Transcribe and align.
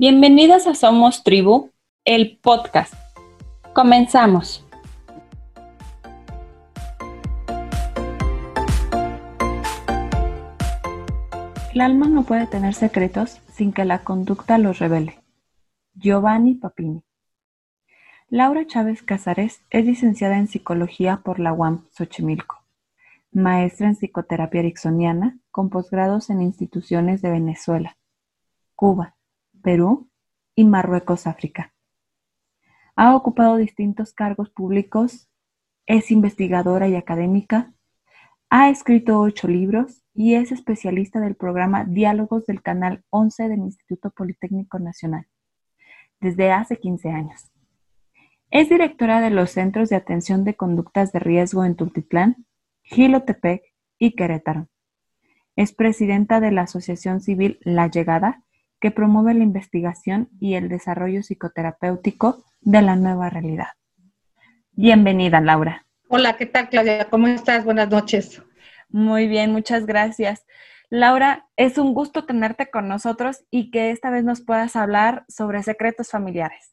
Bienvenidas 0.00 0.66
a 0.66 0.74
Somos 0.74 1.24
Tribu, 1.24 1.72
el 2.06 2.38
podcast. 2.38 2.94
Comenzamos. 3.74 4.66
El 11.74 11.82
alma 11.82 12.08
no 12.08 12.22
puede 12.22 12.46
tener 12.46 12.72
secretos 12.72 13.42
sin 13.52 13.74
que 13.74 13.84
la 13.84 14.02
conducta 14.02 14.56
los 14.56 14.78
revele. 14.78 15.18
Giovanni 15.92 16.54
Papini. 16.54 17.02
Laura 18.30 18.66
Chávez 18.66 19.02
Casares 19.02 19.60
es 19.68 19.84
licenciada 19.84 20.38
en 20.38 20.48
Psicología 20.48 21.20
por 21.22 21.38
la 21.38 21.52
UAM 21.52 21.84
Xochimilco, 21.90 22.64
maestra 23.32 23.88
en 23.88 23.96
Psicoterapia 23.96 24.60
Ericksoniana 24.60 25.38
con 25.50 25.68
posgrados 25.68 26.30
en 26.30 26.40
instituciones 26.40 27.20
de 27.20 27.32
Venezuela, 27.32 27.98
Cuba, 28.74 29.14
Perú 29.62 30.10
y 30.54 30.64
Marruecos, 30.64 31.26
África. 31.26 31.74
Ha 32.96 33.14
ocupado 33.16 33.56
distintos 33.56 34.12
cargos 34.12 34.50
públicos, 34.50 35.30
es 35.86 36.10
investigadora 36.10 36.88
y 36.88 36.96
académica, 36.96 37.72
ha 38.50 38.68
escrito 38.68 39.20
ocho 39.20 39.48
libros 39.48 40.02
y 40.12 40.34
es 40.34 40.52
especialista 40.52 41.20
del 41.20 41.36
programa 41.36 41.84
Diálogos 41.84 42.46
del 42.46 42.62
Canal 42.62 43.04
11 43.10 43.48
del 43.48 43.60
Instituto 43.60 44.10
Politécnico 44.10 44.78
Nacional 44.78 45.26
desde 46.20 46.52
hace 46.52 46.78
15 46.78 47.10
años. 47.10 47.50
Es 48.50 48.68
directora 48.68 49.20
de 49.20 49.30
los 49.30 49.52
Centros 49.52 49.88
de 49.88 49.96
Atención 49.96 50.44
de 50.44 50.54
Conductas 50.54 51.12
de 51.12 51.20
Riesgo 51.20 51.64
en 51.64 51.76
Tultitlán, 51.76 52.46
Gilotepec 52.82 53.62
y 53.98 54.16
Querétaro. 54.16 54.68
Es 55.56 55.72
presidenta 55.72 56.40
de 56.40 56.50
la 56.50 56.62
Asociación 56.62 57.20
Civil 57.20 57.58
La 57.62 57.88
Llegada 57.88 58.42
que 58.80 58.90
promueve 58.90 59.34
la 59.34 59.44
investigación 59.44 60.28
y 60.40 60.54
el 60.54 60.68
desarrollo 60.68 61.22
psicoterapéutico 61.22 62.44
de 62.60 62.82
la 62.82 62.96
nueva 62.96 63.30
realidad. 63.30 63.68
Bienvenida, 64.72 65.40
Laura. 65.40 65.86
Hola, 66.08 66.36
¿qué 66.36 66.46
tal, 66.46 66.68
Claudia? 66.70 67.08
¿Cómo 67.10 67.28
estás? 67.28 67.64
Buenas 67.64 67.90
noches. 67.90 68.42
Muy 68.88 69.28
bien, 69.28 69.52
muchas 69.52 69.86
gracias. 69.86 70.44
Laura, 70.88 71.46
es 71.56 71.78
un 71.78 71.94
gusto 71.94 72.24
tenerte 72.24 72.70
con 72.70 72.88
nosotros 72.88 73.44
y 73.50 73.70
que 73.70 73.90
esta 73.90 74.10
vez 74.10 74.24
nos 74.24 74.40
puedas 74.40 74.74
hablar 74.74 75.24
sobre 75.28 75.62
secretos 75.62 76.08
familiares. 76.08 76.72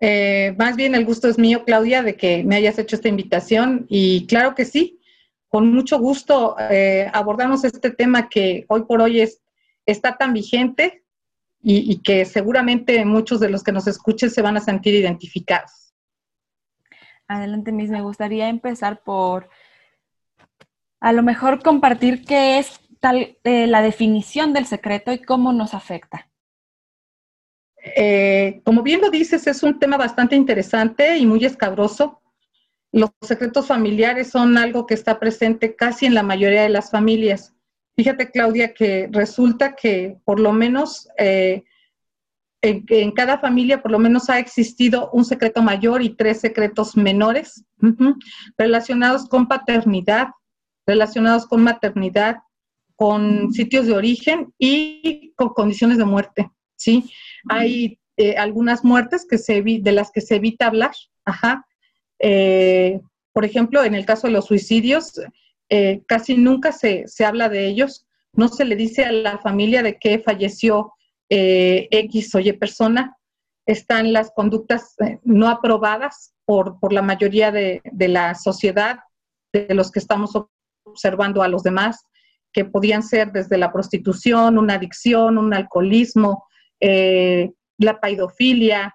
Eh, 0.00 0.54
más 0.58 0.74
bien 0.74 0.94
el 0.94 1.04
gusto 1.04 1.28
es 1.28 1.38
mío, 1.38 1.64
Claudia, 1.64 2.02
de 2.02 2.16
que 2.16 2.42
me 2.42 2.56
hayas 2.56 2.78
hecho 2.78 2.96
esta 2.96 3.08
invitación 3.08 3.86
y 3.88 4.26
claro 4.26 4.54
que 4.54 4.64
sí, 4.64 5.00
con 5.48 5.72
mucho 5.72 6.00
gusto 6.00 6.56
eh, 6.58 7.08
abordamos 7.12 7.62
este 7.62 7.90
tema 7.90 8.28
que 8.28 8.64
hoy 8.68 8.82
por 8.86 9.00
hoy 9.00 9.20
es 9.20 9.43
está 9.86 10.16
tan 10.16 10.32
vigente 10.32 11.04
y, 11.66 12.02
que 12.02 12.26
seguramente 12.26 13.02
muchos 13.06 13.40
de 13.40 13.48
los 13.48 13.62
que 13.62 13.72
nos 13.72 13.86
escuchen 13.86 14.30
se 14.30 14.42
van 14.42 14.56
a 14.58 14.60
sentir 14.60 14.94
identificados. 14.94 15.94
Adelante, 17.26 17.72
Miss. 17.72 17.88
Me 17.88 18.02
gustaría 18.02 18.48
empezar 18.48 19.02
por 19.02 19.48
a 21.00 21.12
lo 21.12 21.22
mejor 21.22 21.62
compartir 21.62 22.24
qué 22.24 22.58
es 22.58 22.80
tal 23.00 23.38
eh, 23.44 23.66
la 23.66 23.80
definición 23.80 24.52
del 24.52 24.66
secreto 24.66 25.12
y 25.12 25.22
cómo 25.22 25.52
nos 25.52 25.72
afecta. 25.72 26.28
Eh, 27.96 28.62
como 28.64 28.82
bien 28.82 29.00
lo 29.00 29.10
dices, 29.10 29.46
es 29.46 29.62
un 29.62 29.78
tema 29.78 29.96
bastante 29.96 30.36
interesante 30.36 31.16
y 31.18 31.26
muy 31.26 31.44
escabroso. 31.44 32.22
Los 32.92 33.10
secretos 33.22 33.66
familiares 33.66 34.30
son 34.30 34.56
algo 34.56 34.86
que 34.86 34.94
está 34.94 35.18
presente 35.18 35.76
casi 35.76 36.06
en 36.06 36.14
la 36.14 36.22
mayoría 36.22 36.62
de 36.62 36.68
las 36.68 36.90
familias. 36.90 37.53
Fíjate, 37.96 38.30
Claudia, 38.30 38.74
que 38.74 39.08
resulta 39.12 39.74
que 39.76 40.16
por 40.24 40.40
lo 40.40 40.52
menos 40.52 41.08
eh, 41.16 41.62
en, 42.60 43.12
cada 43.12 43.38
familia 43.38 43.82
por 43.82 43.90
lo 43.90 43.98
menos 43.98 44.30
ha 44.30 44.38
existido 44.38 45.10
un 45.12 45.24
secreto 45.24 45.62
mayor 45.62 46.02
y 46.02 46.16
tres 46.16 46.40
secretos 46.40 46.96
menores 46.96 47.64
relacionados 48.56 49.28
con 49.28 49.46
paternidad, 49.46 50.28
relacionados 50.86 51.46
con 51.46 51.62
maternidad, 51.62 52.38
con 52.96 53.52
sitios 53.52 53.86
de 53.86 53.94
origen 53.94 54.52
y 54.58 55.32
con 55.36 55.50
condiciones 55.50 55.98
de 55.98 56.04
muerte, 56.04 56.50
¿sí? 56.76 57.10
Hay 57.48 57.98
eh, 58.16 58.36
algunas 58.36 58.84
muertes 58.84 59.26
que 59.28 59.38
se 59.38 59.62
de 59.62 59.92
las 59.92 60.10
que 60.10 60.20
se 60.20 60.36
evita 60.36 60.66
hablar, 60.66 60.92
ajá. 61.24 61.66
Eh, 62.18 63.00
por 63.32 63.44
ejemplo, 63.44 63.82
en 63.84 63.94
el 63.94 64.06
caso 64.06 64.28
de 64.28 64.32
los 64.32 64.46
suicidios, 64.46 65.20
eh, 65.68 66.02
casi 66.06 66.36
nunca 66.36 66.72
se, 66.72 67.06
habla 67.24 67.48
de 67.48 67.66
ellos, 67.66 68.06
no 68.32 68.48
se 68.48 68.64
le 68.64 68.76
dice 68.76 69.04
a 69.04 69.12
la 69.12 69.38
familia 69.38 69.82
de 69.82 69.98
que 69.98 70.18
falleció 70.18 70.92
eh, 71.30 71.88
X 71.90 72.34
o 72.34 72.40
Y 72.40 72.52
persona, 72.52 73.16
están 73.66 74.12
las 74.12 74.30
conductas 74.32 74.94
eh, 75.00 75.18
no 75.24 75.48
aprobadas 75.48 76.34
por, 76.44 76.76
la 76.92 77.00
mayoría 77.00 77.50
de, 77.50 77.80
la 77.92 78.34
sociedad, 78.34 78.98
de 79.52 79.74
los 79.74 79.90
que 79.90 80.00
estamos 80.00 80.32
observando 80.84 81.42
a 81.42 81.48
los 81.48 81.62
demás, 81.62 82.04
que 82.52 82.64
podían 82.64 83.02
ser 83.02 83.32
desde 83.32 83.56
la 83.56 83.72
prostitución, 83.72 84.58
una 84.58 84.74
adicción, 84.74 85.38
un 85.38 85.54
alcoholismo, 85.54 86.46
la 86.80 88.00
paidofilia, 88.00 88.94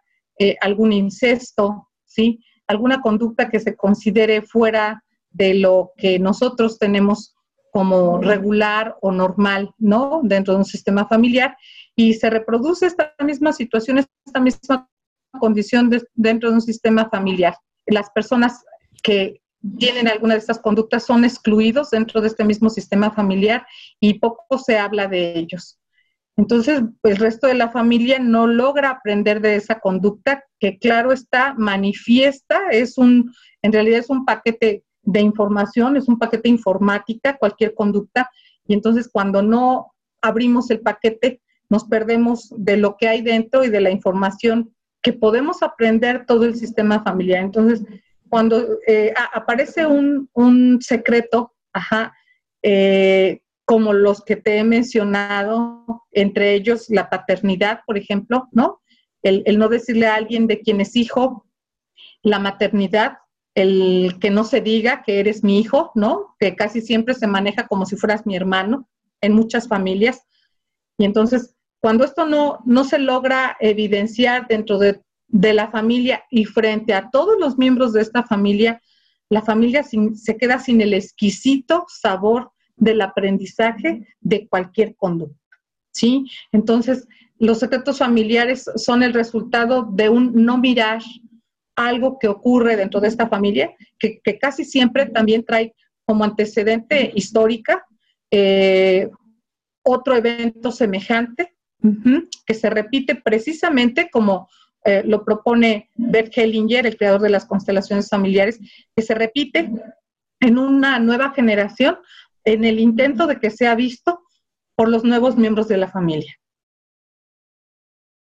algún 0.62 0.94
incesto, 0.94 1.90
¿sí? 2.06 2.40
alguna 2.68 3.02
conducta 3.02 3.50
que 3.50 3.60
se 3.60 3.76
considere 3.76 4.44
fuera 4.44 5.04
de 5.32 5.54
lo 5.54 5.92
que 5.98 6.20
nosotros 6.20 6.80
tenemos 6.80 7.36
como 7.72 8.20
regular 8.20 8.96
o 9.02 9.12
normal, 9.12 9.72
¿no? 9.78 10.22
Dentro 10.24 10.54
de 10.54 10.60
un 10.60 10.66
sistema 10.66 11.08
familiar 11.08 11.56
y 11.96 12.14
se 12.14 12.30
reproduce 12.30 12.86
esta 12.86 13.14
misma 13.24 13.54
situación, 13.54 14.00
esta 14.00 14.40
misma 14.40 14.90
condición 15.40 15.92
dentro 16.16 16.50
de 16.50 16.56
un 16.56 16.62
sistema 16.62 17.10
familiar. 17.10 17.56
Las 17.86 18.10
personas 18.10 18.64
que 19.04 19.42
tienen 19.78 20.08
alguna 20.08 20.34
de 20.34 20.40
estas 20.40 20.60
conductas 20.60 21.04
son 21.04 21.26
excluidos 21.26 21.92
dentro 21.92 22.22
de 22.22 22.28
este 22.28 22.46
mismo 22.46 22.70
sistema 22.70 23.12
familiar 23.12 23.68
y 24.00 24.16
poco 24.16 24.58
se 24.58 24.78
habla 24.78 25.08
de 25.08 25.38
ellos. 25.38 25.80
Entonces, 26.38 26.82
el 27.04 27.18
resto 27.18 27.48
de 27.48 27.56
la 27.56 27.70
familia 27.70 28.18
no 28.18 28.48
logra 28.48 28.92
aprender 28.92 29.42
de 29.42 29.56
esa 29.56 29.82
conducta 29.82 30.46
que, 30.58 30.80
claro 30.80 31.12
está, 31.12 31.54
manifiesta, 31.58 32.70
es 32.72 32.98
un, 32.98 33.34
en 33.62 33.74
realidad 33.74 34.00
es 34.00 34.10
un 34.10 34.24
paquete 34.24 34.86
de 35.04 35.22
información, 35.22 35.98
es 35.98 36.08
un 36.08 36.20
paquete 36.20 36.50
informática, 36.50 37.38
cualquier 37.38 37.74
conducta, 37.74 38.30
y 38.68 38.74
entonces 38.74 39.10
cuando 39.12 39.42
no 39.42 39.94
abrimos 40.22 40.70
el 40.70 40.82
paquete, 40.82 41.42
nos 41.70 41.86
perdemos 41.86 42.54
de 42.58 42.78
lo 42.78 42.98
que 42.98 43.08
hay 43.08 43.22
dentro 43.22 43.64
y 43.64 43.70
de 43.70 43.82
la 43.82 43.92
información 43.92 44.74
que 45.02 45.14
podemos 45.14 45.64
aprender 45.64 46.26
todo 46.26 46.46
el 46.46 46.56
sistema 46.56 47.04
familiar. 47.04 47.44
Entonces, 47.44 47.84
cuando 48.28 48.80
eh, 48.88 49.14
aparece 49.34 49.86
un, 49.86 50.80
secreto, 50.82 51.54
ajá, 51.74 52.14
eh, 52.64 53.42
como 53.66 53.94
los 53.94 54.24
que 54.24 54.36
te 54.36 54.58
he 54.58 54.64
mencionado, 54.64 56.06
entre 56.12 56.54
ellos 56.54 56.90
la 56.90 57.10
paternidad, 57.10 57.82
por 57.86 57.98
ejemplo, 57.98 58.48
¿no? 58.52 58.82
El, 59.22 59.44
el 59.46 59.58
no 59.58 59.70
decirle 59.70 60.08
a 60.08 60.16
alguien 60.16 60.48
de 60.48 60.60
quién 60.60 60.82
es 60.82 60.96
hijo, 60.96 61.46
la 62.22 62.40
maternidad, 62.40 63.20
el 63.60 64.18
que 64.20 64.30
no 64.30 64.44
se 64.44 64.62
diga 64.62 65.04
que 65.04 65.20
eres 65.20 65.44
mi 65.44 65.60
hijo, 65.60 65.92
¿no? 65.96 66.36
Que 66.40 66.56
casi 66.56 66.82
siempre 66.82 67.14
se 67.14 67.28
maneja 67.28 67.68
como 67.68 67.86
si 67.86 67.96
fueras 67.96 68.26
mi 68.26 68.36
hermano 68.36 68.88
en 69.22 69.34
muchas 69.34 69.68
familias. 69.68 70.22
Y 70.98 71.06
entonces, 71.06 71.56
cuando 71.80 72.04
esto 72.04 72.26
no, 72.26 72.60
no 72.66 72.84
se 72.84 73.00
logra 73.00 73.58
evidenciar 73.60 74.48
dentro 74.48 74.78
de, 74.78 75.02
la 75.32 75.70
familia 75.70 76.24
y 76.32 76.46
frente 76.46 76.94
a 76.96 77.12
todos 77.12 77.40
los 77.40 77.58
miembros 77.58 77.94
de 77.94 78.02
esta 78.02 78.24
familia, 78.24 78.82
la 79.30 79.44
familia 79.44 79.84
se 79.84 80.38
queda 80.38 80.58
sin 80.58 80.82
el 80.82 80.94
exquisito 80.96 81.86
sabor 81.88 82.52
del 82.76 83.00
aprendizaje 83.02 84.08
de 84.22 84.48
cualquier 84.48 84.96
conducta. 84.96 85.38
¿Sí? 85.92 86.26
Entonces, 86.52 87.08
los 87.38 87.60
secretos 87.60 88.00
familiares 88.00 88.66
son 88.76 89.04
el 89.04 89.14
resultado 89.14 89.88
de 89.92 90.10
un 90.10 90.34
no 90.46 90.58
mirar, 90.58 91.02
algo 91.88 92.20
que 92.20 92.28
ocurre 92.28 92.76
dentro 92.76 93.00
de 93.00 93.08
esta 93.08 93.28
familia, 93.28 93.74
que, 93.98 94.22
casi 94.40 94.66
siempre 94.66 95.06
también 95.06 95.46
trae 95.46 95.74
como 96.06 96.24
antecedente 96.24 97.12
histórica 97.16 97.86
eh, 98.32 99.10
otro 99.84 100.16
evento 100.16 100.72
semejante 100.72 101.56
que 102.46 102.54
se 102.54 102.70
repite 102.70 103.16
precisamente 103.16 104.10
como 104.12 104.50
eh, 104.84 105.02
lo 105.06 105.24
propone 105.24 105.90
Bert 105.96 106.38
Hellinger, 106.38 106.86
el 106.86 106.98
creador 106.98 107.22
de 107.22 107.30
las 107.30 107.46
constelaciones 107.46 108.10
familiares, 108.10 108.60
que 108.96 109.02
se 109.02 109.16
repite 109.16 109.72
en 110.42 110.58
una 110.58 111.00
nueva 111.00 111.32
generación 111.32 111.98
en 112.44 112.66
el 112.66 112.80
intento 112.80 113.28
de 113.28 113.40
que 113.40 113.50
sea 113.50 113.76
visto 113.76 114.22
por 114.76 114.90
los 114.90 115.04
nuevos 115.04 115.38
miembros 115.38 115.68
de 115.68 115.78
la 115.78 115.88
familia. 115.88 116.34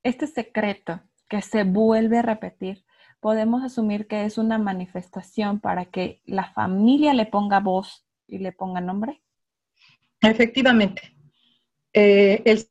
Este 0.05 0.27
secreto 0.27 1.01
que 1.29 1.43
se 1.43 1.65
vuelve 1.65 2.19
a 2.19 2.23
repetir 2.23 2.85
podemos 3.21 3.63
asumir 3.65 4.07
que 4.07 4.25
es 4.25 4.39
una 4.39 4.59
manifestación 4.59 5.61
para 5.61 5.87
que 5.87 6.21
la 6.25 6.53
familia 6.53 7.15
le 7.15 7.27
ponga 7.27 7.61
voz 7.61 8.05
y 8.27 8.39
le 8.39 8.53
ponga 8.53 8.81
nombre? 8.81 9.21
Efectivamente. 10.21 11.15
Eh, 11.93 12.43
el 12.45 12.69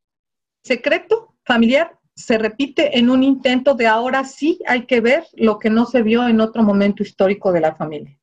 secreto 0.63 1.35
familiar 1.43 1.97
se 2.15 2.37
repite 2.37 2.97
en 2.97 3.09
un 3.09 3.23
intento 3.23 3.75
de 3.75 3.87
ahora 3.87 4.23
sí 4.23 4.59
hay 4.65 4.85
que 4.85 5.01
ver 5.01 5.25
lo 5.33 5.59
que 5.59 5.69
no 5.69 5.85
se 5.85 6.01
vio 6.01 6.27
en 6.27 6.41
otro 6.41 6.63
momento 6.63 7.03
histórico 7.03 7.51
de 7.51 7.61
la 7.61 7.75
familia. 7.75 8.17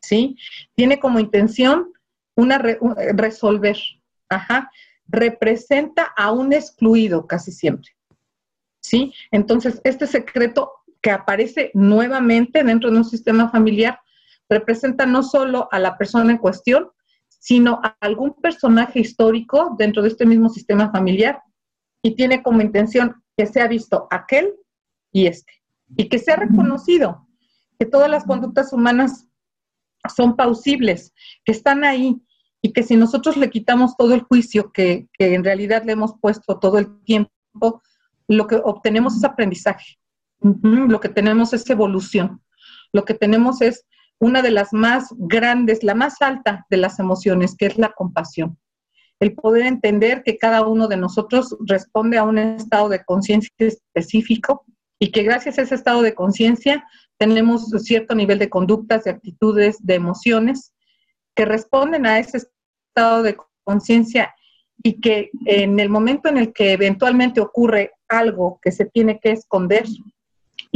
¿Sí? 0.00 0.36
Tiene 0.74 0.98
como 0.98 1.18
intención 1.18 1.92
una 2.34 2.58
resolver, 2.58 3.78
ajá, 4.28 4.70
representa 5.06 6.12
a 6.16 6.32
un 6.32 6.52
excluido 6.52 7.26
casi 7.26 7.52
siempre. 7.52 7.90
¿Sí? 8.80 9.14
Entonces, 9.30 9.80
este 9.84 10.06
secreto 10.06 10.72
que 11.04 11.10
aparece 11.10 11.70
nuevamente 11.74 12.64
dentro 12.64 12.90
de 12.90 12.96
un 12.96 13.04
sistema 13.04 13.50
familiar 13.50 14.00
representa 14.48 15.04
no 15.04 15.22
solo 15.22 15.68
a 15.70 15.78
la 15.78 15.98
persona 15.98 16.32
en 16.32 16.38
cuestión, 16.38 16.88
sino 17.28 17.78
a 17.84 17.94
algún 18.00 18.32
personaje 18.40 19.00
histórico 19.00 19.76
dentro 19.78 20.00
de 20.02 20.08
este 20.08 20.24
mismo 20.24 20.48
sistema 20.48 20.90
familiar. 20.90 21.42
Y 22.02 22.16
tiene 22.16 22.42
como 22.42 22.62
intención 22.62 23.22
que 23.36 23.44
sea 23.44 23.68
visto 23.68 24.08
aquel 24.10 24.54
y 25.12 25.26
este, 25.26 25.52
y 25.94 26.08
que 26.08 26.18
sea 26.18 26.36
reconocido, 26.36 27.28
que 27.78 27.84
todas 27.84 28.10
las 28.10 28.24
conductas 28.24 28.72
humanas 28.72 29.28
son 30.16 30.36
pausibles, 30.36 31.12
que 31.44 31.52
están 31.52 31.84
ahí 31.84 32.16
y 32.62 32.72
que 32.72 32.82
si 32.82 32.96
nosotros 32.96 33.36
le 33.36 33.50
quitamos 33.50 33.94
todo 33.98 34.14
el 34.14 34.22
juicio 34.22 34.72
que, 34.72 35.06
que 35.12 35.34
en 35.34 35.44
realidad 35.44 35.82
le 35.84 35.92
hemos 35.92 36.14
puesto 36.18 36.58
todo 36.58 36.78
el 36.78 36.98
tiempo, 37.04 37.82
lo 38.26 38.46
que 38.46 38.56
obtenemos 38.56 39.16
es 39.16 39.24
aprendizaje, 39.24 39.98
lo 40.44 41.00
que 41.00 41.08
tenemos 41.08 41.52
es 41.54 41.68
evolución, 41.70 42.42
lo 42.92 43.04
que 43.04 43.14
tenemos 43.14 43.62
es 43.62 43.86
una 44.18 44.42
de 44.42 44.50
las 44.50 44.72
más 44.72 45.08
grandes, 45.16 45.82
la 45.82 45.94
más 45.94 46.20
alta 46.20 46.66
de 46.70 46.76
las 46.76 46.98
emociones, 46.98 47.56
que 47.56 47.66
es 47.66 47.78
la 47.78 47.92
compasión. 47.92 48.58
El 49.20 49.34
poder 49.34 49.66
entender 49.66 50.22
que 50.22 50.38
cada 50.38 50.66
uno 50.66 50.86
de 50.86 50.96
nosotros 50.96 51.56
responde 51.66 52.18
a 52.18 52.24
un 52.24 52.38
estado 52.38 52.88
de 52.88 53.04
conciencia 53.04 53.50
específico 53.58 54.64
y 54.98 55.10
que 55.10 55.22
gracias 55.22 55.58
a 55.58 55.62
ese 55.62 55.74
estado 55.74 56.02
de 56.02 56.14
conciencia 56.14 56.84
tenemos 57.16 57.70
cierto 57.82 58.14
nivel 58.14 58.38
de 58.38 58.50
conductas, 58.50 59.04
de 59.04 59.12
actitudes, 59.12 59.78
de 59.80 59.94
emociones 59.94 60.72
que 61.34 61.44
responden 61.44 62.06
a 62.06 62.18
ese 62.18 62.38
estado 62.38 63.22
de 63.22 63.36
conciencia 63.64 64.34
y 64.82 65.00
que 65.00 65.30
en 65.46 65.80
el 65.80 65.88
momento 65.88 66.28
en 66.28 66.36
el 66.36 66.52
que 66.52 66.72
eventualmente 66.72 67.40
ocurre 67.40 67.92
algo 68.08 68.58
que 68.62 68.72
se 68.72 68.84
tiene 68.84 69.18
que 69.20 69.32
esconder, 69.32 69.84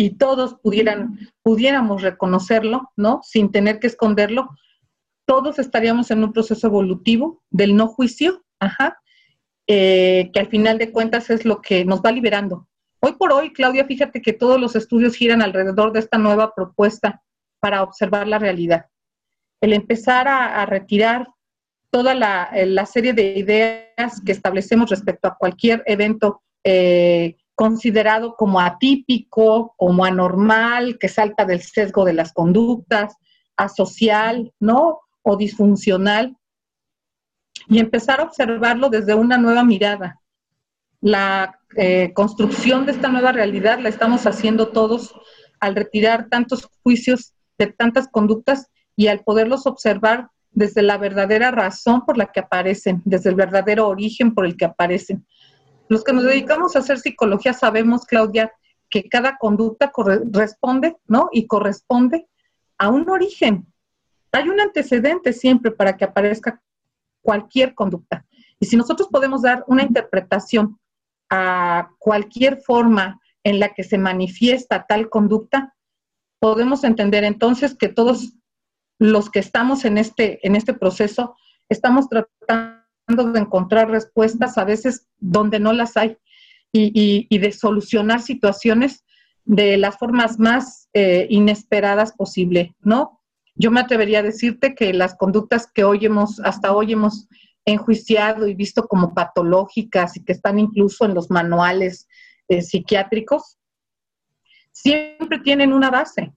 y 0.00 0.10
todos 0.10 0.54
pudiéramos 0.62 2.02
reconocerlo, 2.02 2.92
¿no? 2.94 3.20
Sin 3.24 3.50
tener 3.50 3.80
que 3.80 3.88
esconderlo, 3.88 4.48
todos 5.26 5.58
estaríamos 5.58 6.12
en 6.12 6.22
un 6.22 6.32
proceso 6.32 6.68
evolutivo 6.68 7.42
del 7.50 7.74
no 7.74 7.88
juicio, 7.88 8.44
eh, 9.66 10.30
que 10.32 10.38
al 10.38 10.46
final 10.46 10.78
de 10.78 10.92
cuentas 10.92 11.30
es 11.30 11.44
lo 11.44 11.60
que 11.60 11.84
nos 11.84 12.00
va 12.00 12.12
liberando. 12.12 12.68
Hoy 13.00 13.14
por 13.14 13.32
hoy, 13.32 13.52
Claudia, 13.52 13.86
fíjate 13.86 14.22
que 14.22 14.32
todos 14.32 14.60
los 14.60 14.76
estudios 14.76 15.16
giran 15.16 15.42
alrededor 15.42 15.92
de 15.92 15.98
esta 15.98 16.16
nueva 16.16 16.54
propuesta 16.54 17.20
para 17.58 17.82
observar 17.82 18.28
la 18.28 18.38
realidad. 18.38 18.86
El 19.60 19.72
empezar 19.72 20.28
a, 20.28 20.64
retirar 20.64 21.26
toda 21.90 22.14
la, 22.14 22.52
la, 22.54 22.86
serie 22.86 23.14
de 23.14 23.36
ideas 23.36 24.20
que 24.24 24.30
establecemos 24.30 24.90
respecto 24.90 25.26
a 25.26 25.36
cualquier 25.36 25.82
evento 25.86 26.40
eh, 26.62 27.36
considerado 27.58 28.37
como 28.37 28.60
atípico, 28.60 29.75
como 29.76 30.05
anormal, 30.05 30.96
que 30.96 31.08
salta 31.08 31.44
del 31.44 31.60
sesgo 31.60 32.05
de 32.05 32.12
las 32.12 32.32
conductas, 32.32 33.16
asocial, 33.56 34.52
¿no? 34.60 35.00
O 35.22 35.37
disfuncional. 35.37 36.37
Y 37.66 37.81
empezar 37.81 38.20
a 38.20 38.22
observarlo 38.22 38.90
desde 38.90 39.16
una 39.16 39.38
nueva 39.38 39.64
mirada. 39.64 40.20
La 41.00 41.58
eh, 41.76 42.12
construcción 42.14 42.87
de 42.87 42.93
esta 42.93 43.08
nueva 43.08 43.32
realidad 43.32 43.81
la 43.81 43.88
estamos 43.88 44.25
haciendo 44.25 44.69
todos 44.69 45.12
al 45.58 45.75
retirar 45.75 46.28
tantos 46.28 46.70
juicios 46.84 47.34
de 47.58 47.66
tantas 47.66 48.06
conductas 48.06 48.69
y 48.94 49.08
al 49.08 49.25
poderlos 49.25 49.66
observar 49.66 50.28
desde 50.52 50.82
la 50.82 50.96
verdadera 50.96 51.50
razón 51.50 52.06
por 52.06 52.19
la 52.19 52.26
que 52.26 52.38
aparecen, 52.38 53.02
desde 53.05 53.31
el 53.31 53.34
verdadero 53.34 53.88
origen 53.88 54.32
por 54.32 54.46
el 54.46 54.56
que 54.56 54.66
aparecen. 54.66 55.26
Los 55.88 56.05
que 56.05 56.12
nos 56.12 56.25
dedicamos 56.25 56.76
a 56.76 56.81
hacer 56.81 56.99
psicología 56.99 57.52
sabemos, 57.52 58.05
Claudia, 58.05 58.52
que 58.90 59.08
cada 59.08 59.37
conducta 59.37 59.93
responde, 60.31 60.96
¿no? 61.06 61.29
Y 61.32 61.46
corresponde 61.46 62.29
a 62.79 62.88
un 62.88 63.08
origen. 63.08 63.67
Hay 64.32 64.49
un 64.49 64.61
antecedente 64.61 65.32
siempre 65.32 65.70
para 65.70 65.96
que 65.96 66.05
aparezca 66.05 66.62
cualquier 67.23 67.75
conducta. 67.75 68.26
Y 68.61 68.67
si 68.67 68.76
nosotros 68.76 69.08
podemos 69.08 69.43
dar 69.43 69.64
una 69.67 69.82
interpretación 69.82 70.79
a 71.31 71.91
cualquier 71.99 72.61
forma 72.62 73.20
en 73.44 73.61
la 73.61 73.75
que 73.75 73.84
se 73.84 73.99
manifiesta 73.99 74.87
tal 74.87 75.08
conducta, 75.08 75.75
podemos 76.38 76.84
entender 76.84 77.25
entonces 77.25 77.75
que 77.75 77.88
todos 77.88 78.34
los 78.99 79.31
que 79.31 79.38
estamos 79.38 79.84
en 79.84 79.99
este, 79.99 80.46
en 80.46 80.56
este 80.56 80.75
proceso 80.75 81.37
estamos 81.69 82.08
tratando 82.08 82.77
de 83.16 83.40
encontrar 83.40 83.90
respuestas 83.90 84.58
a 84.58 84.64
veces 84.64 85.06
donde 85.19 85.58
no 85.58 85.72
las 85.72 85.96
hay 85.96 86.19
y, 86.72 87.38
de 87.38 87.52
solucionar 87.52 88.20
situaciones 88.20 89.05
de 89.44 89.78
las 89.78 89.96
formas 89.96 90.38
más 90.38 90.88
eh, 90.93 91.26
inesperadas 91.31 92.12
posible, 92.12 92.75
¿no? 92.81 93.20
Yo 93.55 93.70
me 93.70 93.81
atrevería 93.81 94.20
a 94.20 94.22
decirte 94.22 94.75
que 94.75 94.93
las 94.93 95.16
conductas 95.16 95.66
que 95.66 95.84
hoy 95.84 96.05
hemos, 96.05 96.38
hasta 96.40 96.72
hoy 96.72 96.93
hemos 96.93 97.28
enjuiciado 97.64 98.46
y 98.46 98.55
visto 98.55 98.87
como 98.87 99.14
patológicas 99.14 100.16
y 100.16 100.25
que 100.25 100.32
están 100.32 100.58
incluso 100.58 101.05
en 101.05 101.14
los 101.14 101.31
manuales 101.31 102.06
eh, 102.49 102.62
psiquiátricos, 102.62 103.58
siempre 104.70 105.38
tienen 105.40 105.72
una 105.72 105.90
base 105.90 106.32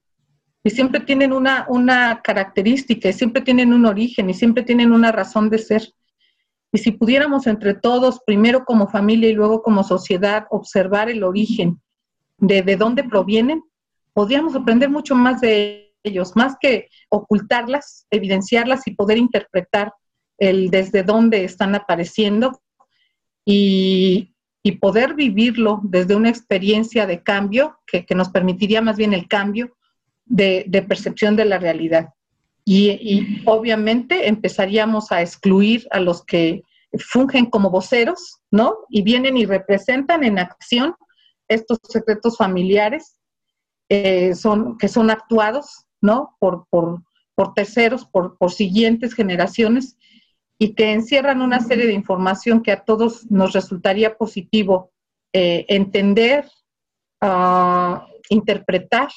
y 0.63 0.69
siempre 0.69 1.01
tienen 1.01 1.33
una, 1.33 1.65
una 1.69 2.21
característica 2.23 3.09
y 3.09 3.13
siempre 3.13 3.41
tienen 3.41 3.73
un 3.73 3.85
origen 3.85 4.29
y 4.29 4.33
siempre 4.33 4.63
tienen 4.63 4.91
una 4.91 5.11
razón 5.11 5.49
de 5.49 5.59
ser. 5.59 5.93
Y 6.71 6.77
si 6.77 6.91
pudiéramos 6.91 7.47
entre 7.47 7.73
todos, 7.73 8.21
primero 8.25 8.63
como 8.63 8.87
familia 8.87 9.29
y 9.29 9.33
luego 9.33 9.61
como 9.61 9.83
sociedad, 9.83 10.45
observar 10.49 11.09
el 11.09 11.23
origen 11.23 11.81
de, 12.37 12.61
de 12.61 12.77
dónde 12.77 13.03
provienen, 13.03 13.63
podríamos 14.13 14.55
aprender 14.55 14.89
mucho 14.89 15.15
más 15.15 15.41
de 15.41 15.93
ellos, 16.03 16.35
más 16.35 16.55
que 16.59 16.87
ocultarlas, 17.09 18.07
evidenciarlas 18.09 18.87
y 18.87 18.95
poder 18.95 19.17
interpretar 19.17 19.93
el 20.37 20.71
desde 20.71 21.03
dónde 21.03 21.43
están 21.43 21.75
apareciendo 21.75 22.61
y, 23.45 24.33
y 24.63 24.73
poder 24.73 25.13
vivirlo 25.13 25.81
desde 25.83 26.15
una 26.15 26.29
experiencia 26.29 27.05
de 27.05 27.21
cambio 27.21 27.77
que, 27.85 28.05
que 28.05 28.15
nos 28.15 28.29
permitiría 28.29 28.81
más 28.81 28.97
bien 28.97 29.13
el 29.13 29.27
cambio 29.27 29.77
de, 30.25 30.65
de 30.67 30.81
percepción 30.81 31.35
de 31.35 31.45
la 31.45 31.59
realidad. 31.59 32.09
Y, 32.65 33.41
obviamente 33.45 34.27
empezaríamos 34.27 35.11
a 35.11 35.21
excluir 35.21 35.87
a 35.91 35.99
los 35.99 36.23
que 36.23 36.63
fungen 36.99 37.45
como 37.45 37.69
voceros, 37.69 38.41
¿no? 38.51 38.75
Y 38.89 39.01
vienen 39.01 39.37
y 39.37 39.45
representan 39.45 40.23
en 40.23 40.39
acción 40.39 40.95
estos 41.47 41.79
secretos 41.83 42.37
familiares 42.37 43.17
eh, 43.89 44.35
son, 44.35 44.77
que 44.77 44.87
son 44.87 45.09
actuados, 45.09 45.85
¿no? 46.01 46.37
Por, 46.39 46.65
terceros, 47.55 48.05
por, 48.05 48.51
siguientes 48.51 49.13
generaciones 49.13 49.97
y 50.59 50.75
que 50.75 50.93
encierran 50.93 51.41
una 51.41 51.59
serie 51.59 51.87
de 51.87 51.93
información 51.93 52.61
que 52.61 52.71
a 52.71 52.83
todos 52.83 53.29
nos 53.31 53.53
resultaría 53.53 54.15
positivo 54.15 54.91
eh, 55.33 55.65
entender, 55.69 56.49
ah, 57.19 58.05
interpretar 58.29 59.09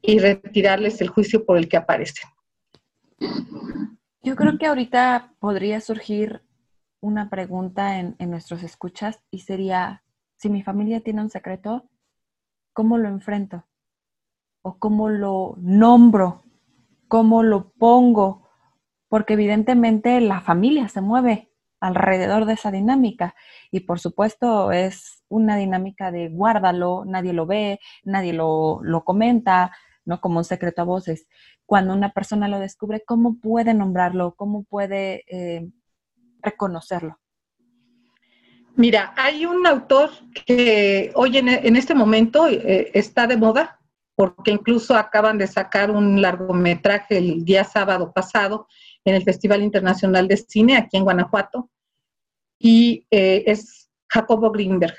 y 0.00 0.18
retirarles 0.18 1.00
el 1.00 1.08
juicio 1.08 1.44
por 1.44 1.58
el 1.58 1.68
que 1.68 1.76
aparecen. 1.76 2.30
Yo 4.22 4.36
creo 4.36 4.58
que 4.58 4.66
ahorita 4.66 5.32
podría 5.38 5.80
surgir 5.80 6.42
una 7.00 7.30
pregunta 7.30 7.98
en, 7.98 8.16
nuestros 8.30 8.62
escuchas 8.62 9.22
y 9.30 9.38
sería, 9.38 10.04
si 10.36 10.50
mi 10.50 10.62
familia 10.62 11.00
tiene 11.00 11.22
un 11.22 11.30
secreto, 11.30 11.88
¿cómo 12.74 12.98
lo 12.98 13.08
enfrento? 13.08 13.64
¿O 14.60 14.78
cómo 14.78 15.08
lo 15.08 15.54
nombro? 15.56 16.42
¿Cómo 17.08 17.42
lo 17.42 17.70
pongo? 17.70 18.46
Porque 19.08 19.32
evidentemente 19.32 20.20
la 20.20 20.42
familia 20.42 20.88
se 20.88 21.00
mueve 21.00 21.50
alrededor 21.80 22.44
de 22.44 22.52
esa 22.52 22.70
dinámica 22.70 23.34
y 23.70 23.80
por 23.80 24.00
supuesto 24.00 24.70
es 24.70 25.24
una 25.30 25.56
dinámica 25.56 26.10
de 26.10 26.28
guárdalo, 26.28 27.06
nadie 27.06 27.32
lo 27.32 27.46
ve, 27.46 27.80
nadie 28.04 28.34
lo, 28.34 28.80
lo 28.82 29.02
comenta, 29.02 29.72
¿no? 30.04 30.20
Como 30.20 30.38
un 30.38 30.44
secreto 30.44 30.82
a 30.82 30.84
voces. 30.84 31.26
Cuando 31.66 31.94
una 31.94 32.12
persona 32.12 32.48
lo 32.48 32.58
descubre, 32.58 33.02
¿cómo 33.06 33.38
puede 33.40 33.74
nombrarlo? 33.74 34.34
¿Cómo 34.36 34.64
puede 34.64 35.24
eh, 35.28 35.68
reconocerlo? 36.40 37.18
Mira, 38.76 39.12
hay 39.16 39.44
un 39.46 39.66
autor 39.66 40.10
que 40.46 41.12
hoy 41.14 41.36
en, 41.38 41.76
este 41.76 41.94
momento 41.94 42.48
eh, 42.48 42.90
está 42.94 43.26
de 43.26 43.36
moda, 43.36 43.78
porque 44.14 44.52
incluso 44.52 44.96
acaban 44.96 45.38
de 45.38 45.46
sacar 45.46 45.90
un 45.90 46.22
largometraje 46.22 47.18
el 47.18 47.44
día 47.44 47.64
sábado 47.64 48.12
pasado 48.12 48.68
en 49.04 49.14
el 49.14 49.22
Festival 49.22 49.62
Internacional 49.62 50.28
de 50.28 50.36
Cine 50.36 50.76
aquí 50.76 50.96
en 50.96 51.04
Guanajuato, 51.04 51.70
y 52.58 53.06
eh, 53.10 53.44
es 53.46 53.90
Jacobo 54.08 54.50
Greenberg. 54.50 54.96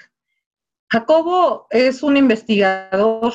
Jacobo 0.92 1.68
es 1.70 2.04
un 2.04 2.18
investigador, 2.18 3.34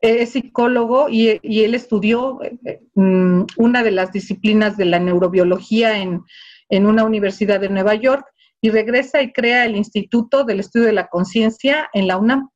es 0.00 0.30
psicólogo 0.30 1.08
y, 1.08 1.40
él 1.42 1.74
estudió 1.74 2.40
eh, 2.42 2.80
mm, 2.94 3.42
una 3.56 3.82
de 3.82 3.90
las 3.90 4.12
disciplinas 4.12 4.76
de 4.76 4.86
la 4.86 4.98
neurobiología 4.98 5.98
en, 5.98 6.22
en 6.70 6.86
una 6.86 7.04
universidad 7.04 7.60
de 7.60 7.68
Nueva 7.68 7.94
York 7.94 8.24
y 8.60 8.70
regresa 8.70 9.22
y 9.22 9.32
crea 9.32 9.64
el 9.64 9.76
Instituto 9.76 10.44
del 10.44 10.60
Estudio 10.60 10.86
de 10.86 10.92
la 10.92 11.08
Conciencia 11.08 11.88
en 11.92 12.06
la 12.06 12.16
UNAM. 12.16 12.50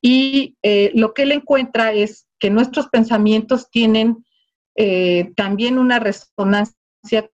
Y 0.00 0.56
eh, 0.62 0.90
lo 0.94 1.14
que 1.14 1.22
él 1.22 1.32
encuentra 1.32 1.92
es 1.92 2.26
que 2.38 2.50
nuestros 2.50 2.88
pensamientos 2.88 3.70
tienen 3.70 4.24
eh, 4.76 5.32
también 5.36 5.78
una 5.78 5.98
resonancia 5.98 6.74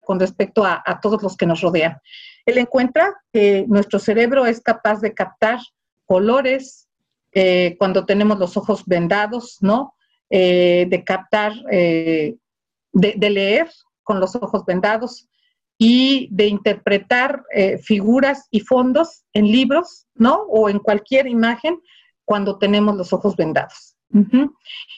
con 0.00 0.20
respecto 0.20 0.64
a, 0.64 0.82
todos 1.00 1.22
los 1.22 1.36
que 1.36 1.46
nos 1.46 1.62
rodean. 1.62 1.96
Él 2.44 2.58
encuentra 2.58 3.14
que 3.32 3.64
nuestro 3.68 3.98
cerebro 3.98 4.46
es 4.46 4.60
capaz 4.60 5.00
de 5.00 5.14
captar 5.14 5.58
colores 6.04 6.79
eh, 7.32 7.76
cuando 7.78 8.06
tenemos 8.06 8.38
los 8.38 8.56
ojos 8.56 8.84
vendados, 8.86 9.58
¿no? 9.60 9.94
de 10.32 11.02
captar, 11.04 11.52
de, 11.64 12.38
leer 12.92 13.68
con 14.04 14.20
los 14.20 14.36
ojos 14.36 14.64
vendados, 14.64 15.28
y 15.82 16.28
de 16.30 16.46
interpretar 16.46 17.42
eh, 17.54 17.78
figuras 17.78 18.46
y 18.50 18.60
fondos 18.60 19.24
en 19.32 19.46
libros, 19.46 20.06
¿no? 20.14 20.42
O 20.50 20.68
en 20.68 20.78
cualquier 20.78 21.26
imagen 21.26 21.80
cuando 22.26 22.58
tenemos 22.58 22.96
los 22.96 23.14
ojos 23.14 23.34
vendados. 23.34 23.96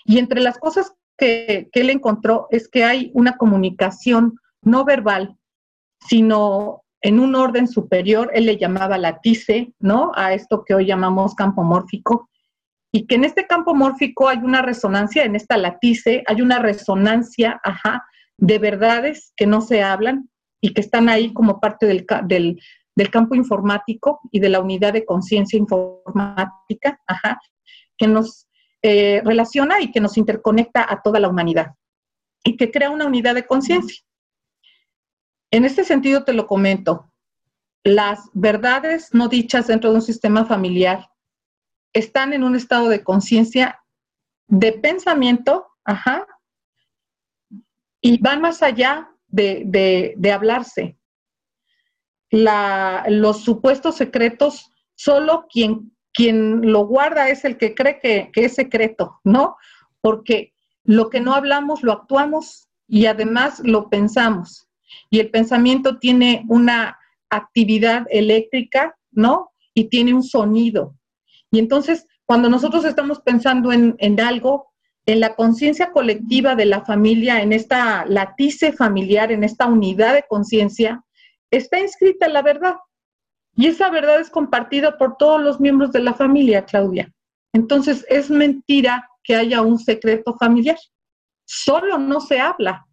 Y 0.05 0.19
entre 0.19 0.41
las 0.41 0.59
cosas 0.59 0.93
que, 1.17 1.71
él 1.73 1.91
encontró 1.91 2.49
es 2.51 2.69
que 2.69 2.83
hay 2.83 3.13
una 3.15 3.37
comunicación 3.37 4.35
no 4.61 4.85
verbal, 4.85 5.37
sino 6.09 6.82
en 7.03 7.21
un 7.21 7.35
orden 7.35 7.67
superior, 7.67 8.31
él 8.33 8.47
le 8.47 8.57
llamaba 8.57 8.97
latice, 8.97 9.73
¿no? 9.81 10.13
A 10.15 10.33
esto 10.35 10.65
que 10.65 10.75
hoy 10.75 10.87
llamamos 10.87 11.35
campo 11.35 11.63
mórfico, 11.63 12.31
y 12.93 13.07
que 13.07 13.17
en 13.17 13.25
este 13.25 13.47
campo 13.47 13.75
mórfico 13.75 14.29
hay 14.29 14.39
una 14.39 14.63
resonancia, 14.63 15.25
en 15.25 15.35
esta 15.35 15.57
latice 15.57 16.23
hay 16.27 16.43
una 16.43 16.59
resonancia, 16.59 17.61
ajá, 17.65 18.05
de 18.37 18.59
verdades 18.59 19.33
que 19.37 19.47
no 19.47 19.61
se 19.61 19.83
hablan, 19.83 20.31
y 20.61 20.75
que 20.75 20.81
están 20.81 21.09
ahí 21.09 21.33
como 21.33 21.59
parte 21.59 21.87
del, 21.87 22.07
del, 22.95 23.11
campo 23.11 23.35
informático 23.35 24.21
y 24.31 24.39
de 24.39 24.49
la 24.49 24.61
unidad 24.61 24.93
de 24.93 25.05
conciencia 25.05 25.59
informática, 25.59 27.01
que 27.99 28.07
nos 28.07 28.47
eh, 28.83 29.23
relaciona 29.25 29.81
y 29.81 29.91
que 29.91 30.01
nos 30.01 30.17
interconecta 30.17 30.87
a 30.89 31.03
toda 31.03 31.19
la 31.19 31.29
humanidad 31.29 31.75
y 32.45 32.57
que 32.57 32.71
crea 32.71 32.91
una 32.91 33.07
unidad 33.07 33.35
de 33.35 33.47
conciencia. 33.47 34.03
En 35.53 35.67
este 35.67 35.85
sentido 35.85 36.25
te 36.25 36.33
lo 36.33 36.47
comento, 36.47 37.13
las 37.85 38.31
verdades 38.33 39.13
no 39.13 39.29
dichas 39.29 39.67
dentro 39.67 39.91
de 39.91 39.97
un 39.97 40.03
sistema 40.03 40.47
familiar 40.47 41.11
están 41.93 42.33
en 42.33 42.43
un 42.43 42.57
estado 42.57 42.89
de 42.89 43.05
conciencia 43.05 43.85
de 44.47 44.73
pensamiento, 44.73 45.67
ajá, 45.85 46.27
y 48.01 48.19
van 48.19 48.41
más 48.41 48.63
allá 48.63 49.11
de, 49.27 50.17
hablarse. 50.33 50.99
los 52.31 53.45
supuestos 53.45 53.97
secretos, 53.97 54.71
solo 54.95 55.47
quien, 55.53 55.95
quien 56.15 56.73
lo 56.73 56.87
guarda 56.87 57.29
es 57.29 57.45
el 57.45 57.59
que 57.59 57.75
cree 57.75 58.01
que, 58.01 58.31
que 58.33 58.47
es 58.47 58.55
secreto, 58.55 59.21
¿no? 59.23 59.57
Porque 60.01 60.55
lo 60.83 61.11
que 61.11 61.21
no 61.21 61.35
hablamos 61.35 61.83
lo 61.83 61.93
actuamos 61.93 62.71
y 62.89 63.05
además 63.05 63.61
lo 63.63 63.91
pensamos. 63.91 64.72
Y 65.11 65.21
el 65.21 65.31
pensamiento 65.31 65.99
tiene 65.99 66.45
una 66.49 66.99
actividad 67.31 68.07
eléctrica, 68.11 68.97
¿no? 69.11 69.53
Y 69.75 69.85
tiene 69.85 70.15
un 70.15 70.23
sonido. 70.23 70.95
Y 71.51 71.59
entonces, 71.59 72.07
cuando 72.25 72.49
nosotros 72.49 72.85
estamos 72.85 73.21
pensando 73.21 73.73
en, 73.73 73.95
en 73.99 74.21
algo, 74.21 74.73
en 75.07 75.21
la 75.21 75.35
conciencia 75.35 75.91
colectiva 75.91 76.55
de 76.55 76.67
la 76.67 76.85
familia, 76.85 77.43
en 77.43 77.53
esta 77.53 78.05
latice 78.07 78.73
familiar, 78.73 79.33
en 79.33 79.45
esta 79.45 79.67
unidad 79.67 80.15
de 80.15 80.25
conciencia, 80.29 81.03
está 81.51 81.81
inscrita 81.81 82.29
la 82.29 82.43
verdad. 82.43 82.77
Y 83.55 83.67
esa 83.67 83.91
verdad 83.91 84.21
es 84.21 84.31
compartida 84.31 84.97
por 84.97 85.17
todos 85.17 85.41
los 85.43 85.61
miembros 85.61 85.93
de 85.93 86.01
la 86.01 86.15
familia, 86.15 86.65
Claudia. 86.65 87.13
Entonces, 87.53 88.07
es 88.09 88.31
mentira 88.31 89.09
que 89.23 89.37
haya 89.37 89.61
un 89.61 89.79
secreto 89.79 90.37
familiar. 90.39 90.79
Solo 91.45 91.99
no 91.99 92.21
se 92.21 92.41
habla 92.41 92.87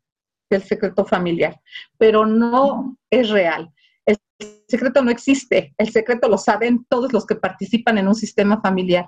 del 0.50 0.64
secreto 0.64 1.06
familiar, 1.06 1.60
pero 1.98 2.26
no 2.26 2.98
es 3.10 3.30
real. 3.30 3.70
El 4.06 4.18
secreto 4.68 5.04
no 5.04 5.12
existe. 5.12 5.74
El 5.78 5.90
secreto 5.90 6.28
lo 6.28 6.38
saben 6.38 6.86
todos 6.90 7.14
los 7.14 7.26
que 7.26 7.36
participan 7.36 7.98
en 7.98 8.08
un 8.08 8.16
sistema 8.16 8.62
familiar 8.62 9.06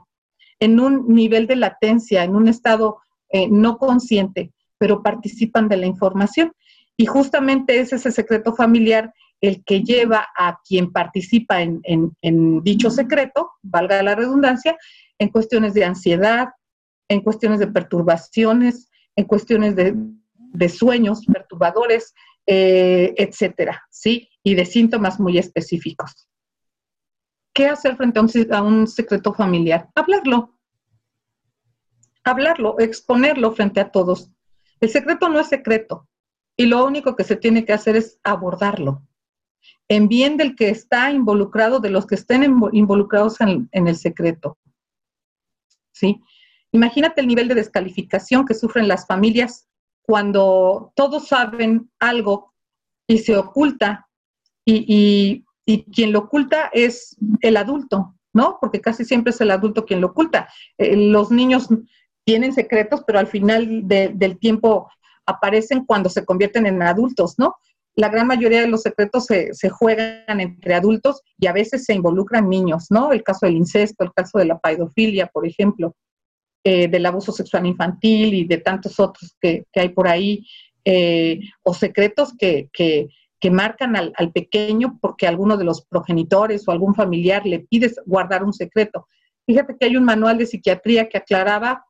en 0.62 0.79
un 0.79 1.07
nivel 1.07 1.48
de 1.48 1.57
latencia, 1.57 2.24
en 2.24 2.36
un 2.36 2.48
estado 2.48 3.01
eh, 3.29 3.50
no 3.50 3.77
consciente, 3.77 4.53
pero 4.77 5.03
participan 5.03 5.67
de 5.67 5.77
la 5.77 5.88
información. 5.88 6.53
Y 6.95 7.07
justamente 7.07 7.79
es 7.79 7.91
ese 7.91 8.12
secreto 8.12 8.55
familiar 8.55 9.12
el 9.41 9.63
que 9.65 9.81
lleva 9.81 10.27
a 10.38 10.60
quien 10.63 10.91
participa 10.91 11.63
en, 11.63 11.81
dicho 12.63 12.91
secreto, 12.91 13.50
valga 13.63 14.03
la 14.03 14.13
redundancia, 14.13 14.77
en 15.17 15.29
cuestiones 15.29 15.74
de 15.74 15.83
ansiedad, 15.83 16.50
en 17.10 17.21
cuestiones 17.21 17.60
de 17.60 17.67
perturbaciones, 17.67 18.91
en 19.15 19.25
cuestiones 19.25 19.75
de, 19.75 19.95
sueños 20.70 21.25
perturbadores, 21.25 22.13
eh, 22.46 23.13
etcétera, 23.17 23.84
¿sí? 23.89 24.29
Y 24.43 24.55
de 24.55 24.65
síntomas 24.65 25.20
muy 25.20 25.38
específicos. 25.38 26.27
¿Qué 27.53 27.67
hacer 27.67 27.98
frente 27.98 28.20
a 28.51 28.62
un, 28.62 28.88
secreto 28.88 29.34
familiar? 29.34 29.89
Hablarlo. 29.96 30.58
Hablarlo, 32.24 32.79
exponerlo 32.79 33.51
frente 33.51 33.79
a 33.79 33.91
todos. 33.91 34.31
El 34.79 34.89
secreto 34.89 35.29
no 35.29 35.39
es 35.39 35.48
secreto 35.48 36.08
y 36.55 36.65
lo 36.65 36.86
único 36.86 37.15
que 37.15 37.24
se 37.24 37.36
tiene 37.36 37.65
que 37.65 37.74
hacer 37.74 37.96
es 37.96 38.20
abordarlo 38.24 39.03
en 39.88 40.08
bien 40.08 40.38
del 40.38 40.55
que 40.55 40.70
está 40.70 41.12
involucrado, 41.12 41.79
de 41.79 41.89
los 41.89 42.08
que 42.08 42.15
estén 42.15 42.43
involucrados 42.72 43.41
en 43.41 43.88
el 43.88 43.96
secreto. 43.98 44.58
¿Sí? 45.91 46.22
Imagínate 46.72 47.20
el 47.20 47.27
nivel 47.27 47.50
de 47.50 47.55
descalificación 47.55 48.46
que 48.46 48.53
sufren 48.53 48.88
las 48.88 49.05
familias 49.05 49.67
cuando 50.03 50.91
todos 50.96 51.27
saben 51.27 51.89
algo 52.00 52.53
y 53.08 53.20
se 53.20 53.38
oculta 53.38 54.08
y, 54.65 55.43
y 55.65 55.84
quien 55.86 56.12
lo 56.12 56.20
oculta 56.20 56.70
es 56.74 57.15
el 57.41 57.58
adulto, 57.58 58.15
¿no? 58.34 58.58
Porque 58.60 58.81
casi 58.81 59.05
siempre 59.05 59.31
es 59.31 59.41
el 59.41 59.51
adulto 59.51 59.86
quien 59.86 60.01
lo 60.01 60.08
oculta. 60.08 60.50
Eh, 60.77 60.96
los 60.96 61.31
niños 61.31 61.70
tienen 62.24 62.53
secretos, 62.53 63.03
pero 63.05 63.20
al 63.20 63.27
final 63.27 63.88
del 63.88 64.38
tiempo 64.39 64.89
aparecen 65.25 65.86
cuando 65.86 66.10
se 66.10 66.25
convierten 66.25 66.65
en 66.65 66.81
adultos, 66.81 67.36
¿no? 67.38 67.55
La 67.96 68.10
gran 68.10 68.27
mayoría 68.27 68.62
de 68.62 68.67
los 68.67 68.84
secretos 68.84 69.25
se, 69.25 69.70
juegan 69.70 70.39
entre 70.39 70.75
adultos 70.75 71.22
y 71.38 71.48
a 71.48 71.53
veces 71.53 71.84
se 71.84 71.93
involucran 71.93 72.50
niños, 72.50 72.88
¿no? 72.89 73.12
El 73.12 73.22
caso 73.22 73.46
del 73.46 73.58
incesto, 73.58 74.03
el 74.03 74.13
caso 74.13 74.39
de 74.39 74.46
la 74.46 74.60
paidofilia, 74.60 75.27
por 75.27 75.46
ejemplo, 75.46 75.96
eh, 76.63 76.87
del 76.87 77.05
abuso 77.05 77.31
sexual 77.31 77.65
infantil 77.65 78.33
y 78.33 78.45
de 78.45 78.57
tantos 78.57 78.99
otros 78.99 79.35
que, 79.41 79.65
hay 79.73 79.89
por 79.89 80.07
ahí, 80.07 80.45
eh, 80.85 81.39
o 81.63 81.73
secretos 81.73 82.33
que, 82.37 82.69
que, 82.71 83.09
que 83.39 83.49
marcan 83.49 83.95
al, 83.95 84.31
pequeño 84.31 84.99
porque 85.01 85.27
alguno 85.27 85.57
de 85.57 85.63
los 85.63 85.81
progenitores 85.81 86.67
o 86.67 86.71
algún 86.71 86.93
familiar 86.93 87.45
le 87.47 87.59
pide 87.59 87.91
guardar 88.05 88.43
un 88.43 88.53
secreto. 88.53 89.07
Fíjate 89.47 89.75
que 89.77 89.87
hay 89.87 89.97
un 89.97 90.05
manual 90.05 90.37
de 90.37 90.45
psiquiatría 90.45 91.09
que 91.09 91.17
aclaraba 91.17 91.83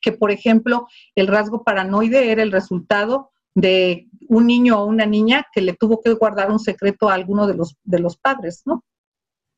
que, 0.00 0.12
por 0.12 0.30
ejemplo, 0.30 0.88
el 1.14 1.26
rasgo 1.26 1.62
paranoide 1.62 2.32
era 2.32 2.42
el 2.42 2.52
resultado 2.52 3.32
de 3.54 4.08
un 4.28 4.46
niño 4.46 4.80
o 4.80 4.86
una 4.86 5.04
niña 5.04 5.46
que 5.52 5.60
le 5.60 5.74
tuvo 5.74 6.00
que 6.00 6.14
guardar 6.14 6.50
un 6.50 6.58
secreto 6.58 7.10
a 7.10 7.14
alguno 7.14 7.46
de 7.46 7.54
los, 7.54 7.76
de 7.84 7.98
los 7.98 8.16
padres, 8.16 8.62
¿no? 8.64 8.82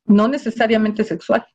No 0.05 0.27
necesariamente 0.27 1.05
sexual 1.05 1.45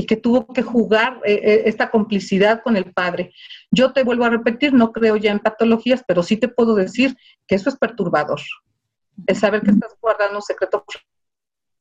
y 0.00 0.06
que 0.06 0.16
tuvo 0.16 0.46
que 0.46 0.62
jugar 0.62 1.20
eh, 1.26 1.40
eh, 1.44 1.62
esta 1.66 1.90
complicidad 1.90 2.62
con 2.62 2.74
el 2.74 2.90
padre. 2.90 3.34
Yo 3.70 3.92
te 3.92 4.02
vuelvo 4.02 4.24
a 4.24 4.30
repetir, 4.30 4.72
no 4.72 4.92
creo 4.92 5.16
ya 5.16 5.30
en 5.30 5.40
patologías, 5.40 6.02
pero 6.08 6.22
sí 6.22 6.38
te 6.38 6.48
puedo 6.48 6.74
decir 6.74 7.14
que 7.46 7.56
eso 7.56 7.68
es 7.68 7.76
perturbador. 7.76 8.40
El 9.26 9.36
saber 9.36 9.60
que 9.60 9.72
estás 9.72 9.94
guardando 10.00 10.36
un 10.36 10.42
secreto 10.42 10.82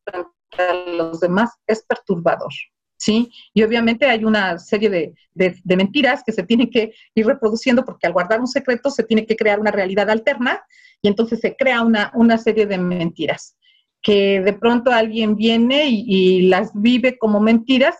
frente 0.04 0.30
a 0.58 0.74
los 0.98 1.22
demás 1.22 1.52
es 1.66 1.82
perturbador. 1.82 2.52
¿Sí? 2.98 3.32
Y 3.54 3.64
obviamente 3.64 4.06
hay 4.06 4.26
una 4.26 4.60
serie 4.60 4.90
de, 4.90 5.14
de, 5.34 5.78
mentiras 5.78 6.22
que 6.22 6.34
se 6.34 6.44
tienen 6.44 6.70
que 6.70 6.94
ir 7.16 7.26
reproduciendo 7.26 7.86
porque 7.86 8.06
al 8.06 8.12
guardar 8.12 8.42
un 8.42 8.48
secreto 8.48 8.92
se 8.92 9.06
tiene 9.06 9.26
que 9.26 9.38
crear 9.38 9.62
una 9.62 9.72
realidad 9.72 10.10
alterna 10.10 10.62
y 11.02 11.08
entonces 11.08 11.40
se 11.40 11.56
crea 11.56 11.82
una, 11.82 12.12
una 12.14 12.38
serie 12.38 12.66
de 12.66 12.78
mentiras 12.78 13.56
que 14.02 14.42
de 14.42 14.54
pronto 14.54 14.92
alguien 14.92 15.36
viene 15.36 15.88
y, 15.90 16.44
las 16.44 16.72
vive 16.74 17.18
como 17.18 17.40
mentiras 17.40 17.96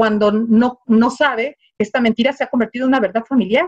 cuando 0.00 0.32
no, 0.32 0.80
no 0.86 1.10
sabe 1.10 1.58
esta 1.76 2.00
mentira 2.00 2.32
se 2.32 2.42
ha 2.42 2.46
convertido 2.46 2.86
en 2.86 2.88
una 2.88 3.00
verdad 3.00 3.22
familiar, 3.28 3.66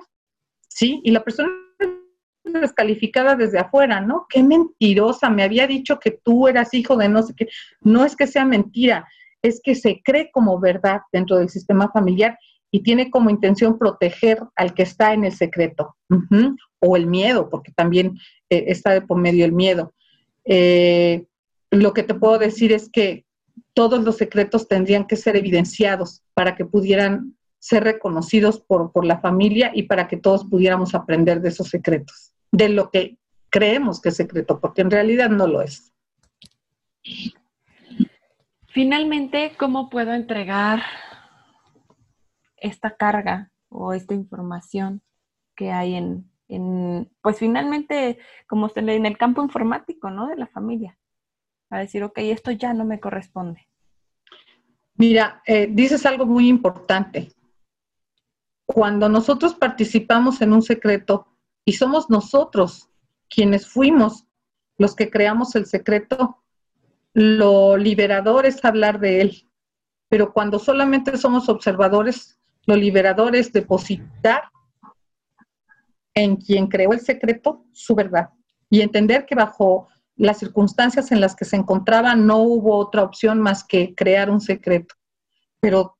¿sí? 0.66 0.98
Y 1.04 1.10
la 1.10 1.22
persona 1.22 1.50
es 1.78 2.52
descalificada 2.54 3.36
desde 3.36 3.58
afuera, 3.58 4.00
¿no? 4.00 4.24
Qué 4.30 4.42
mentirosa, 4.42 5.28
me 5.28 5.42
había 5.42 5.66
dicho 5.66 5.98
que 5.98 6.12
tú 6.24 6.48
eras 6.48 6.72
hijo 6.72 6.96
de 6.96 7.10
no 7.10 7.22
sé 7.22 7.34
qué. 7.36 7.48
No 7.82 8.06
es 8.06 8.16
que 8.16 8.26
sea 8.26 8.46
mentira, 8.46 9.06
es 9.42 9.60
que 9.62 9.74
se 9.74 10.00
cree 10.02 10.30
como 10.32 10.58
verdad 10.58 11.02
dentro 11.12 11.36
del 11.36 11.50
sistema 11.50 11.90
familiar 11.92 12.38
y 12.70 12.82
tiene 12.82 13.10
como 13.10 13.28
intención 13.28 13.78
proteger 13.78 14.42
al 14.56 14.72
que 14.72 14.84
está 14.84 15.12
en 15.12 15.24
el 15.24 15.32
secreto 15.32 15.96
o 16.80 16.96
el 16.96 17.08
miedo, 17.08 17.50
porque 17.50 17.72
también 17.72 18.16
eh, 18.48 18.64
está 18.68 18.92
de 18.92 19.02
por 19.02 19.18
medio 19.18 19.44
el 19.44 19.52
miedo. 19.52 19.92
Eh, 20.46 21.26
lo 21.70 21.92
que 21.92 22.04
te 22.04 22.14
puedo 22.14 22.38
decir 22.38 22.72
es 22.72 22.88
que 22.90 23.26
todos 23.74 24.02
los 24.02 24.16
secretos 24.16 24.68
tendrían 24.68 25.06
que 25.06 25.16
ser 25.16 25.36
evidenciados 25.36 26.22
para 26.34 26.54
que 26.54 26.64
pudieran 26.64 27.36
ser 27.58 27.84
reconocidos 27.84 28.60
por, 28.60 28.92
por 28.92 29.04
la 29.04 29.20
familia 29.20 29.70
y 29.74 29.84
para 29.84 30.08
que 30.08 30.16
todos 30.16 30.44
pudiéramos 30.44 30.94
aprender 30.94 31.40
de 31.40 31.50
esos 31.50 31.68
secretos, 31.68 32.32
de 32.50 32.68
lo 32.68 32.90
que 32.90 33.18
creemos 33.50 34.00
que 34.00 34.08
es 34.08 34.16
secreto, 34.16 34.60
porque 34.60 34.82
en 34.82 34.90
realidad 34.90 35.30
no 35.30 35.46
lo 35.46 35.62
es. 35.62 35.92
Finalmente, 38.68 39.52
¿cómo 39.58 39.90
puedo 39.90 40.12
entregar 40.14 40.82
esta 42.56 42.96
carga 42.96 43.52
o 43.68 43.92
esta 43.92 44.14
información 44.14 45.02
que 45.54 45.70
hay 45.70 45.94
en, 45.94 47.10
pues 47.20 47.38
finalmente, 47.38 48.18
como 48.46 48.68
se 48.68 48.82
lee 48.82 48.94
en 48.94 49.06
el 49.06 49.18
campo 49.18 49.42
informático, 49.42 50.10
¿no? 50.10 50.26
De 50.26 50.36
la 50.36 50.46
familia, 50.46 50.98
a 51.72 51.78
decir, 51.78 52.04
ok, 52.04 52.18
esto 52.18 52.50
ya 52.50 52.74
no 52.74 52.84
me 52.84 53.00
corresponde. 53.00 53.66
Mira, 54.94 55.42
eh, 55.46 55.68
dices 55.70 56.04
algo 56.04 56.26
muy 56.26 56.48
importante. 56.48 57.32
Cuando 58.66 59.08
nosotros 59.08 59.54
participamos 59.54 60.42
en 60.42 60.52
un 60.52 60.60
secreto 60.60 61.26
y 61.64 61.72
somos 61.72 62.10
nosotros 62.10 62.90
quienes 63.28 63.66
fuimos 63.66 64.26
los 64.76 64.94
que 64.94 65.10
creamos 65.10 65.54
el 65.54 65.64
secreto, 65.64 66.42
lo 67.14 67.78
liberador 67.78 68.44
es 68.44 68.62
hablar 68.64 69.00
de 69.00 69.22
él. 69.22 69.50
Pero 70.08 70.34
cuando 70.34 70.58
solamente 70.58 71.16
somos 71.16 71.48
observadores, 71.48 72.38
lo 72.66 72.76
liberador 72.76 73.34
es 73.34 73.50
depositar 73.50 74.50
en 76.14 76.36
quien 76.36 76.66
creó 76.66 76.92
el 76.92 77.00
secreto 77.00 77.64
su 77.72 77.94
verdad 77.94 78.28
y 78.68 78.82
entender 78.82 79.24
que 79.24 79.34
bajo 79.34 79.88
las 80.22 80.38
circunstancias 80.38 81.10
en 81.10 81.20
las 81.20 81.34
que 81.34 81.44
se 81.44 81.56
encontraba 81.56 82.14
no 82.14 82.38
hubo 82.38 82.76
otra 82.76 83.02
opción 83.02 83.40
más 83.40 83.64
que 83.64 83.92
crear 83.96 84.30
un 84.30 84.40
secreto, 84.40 84.94
pero 85.58 85.96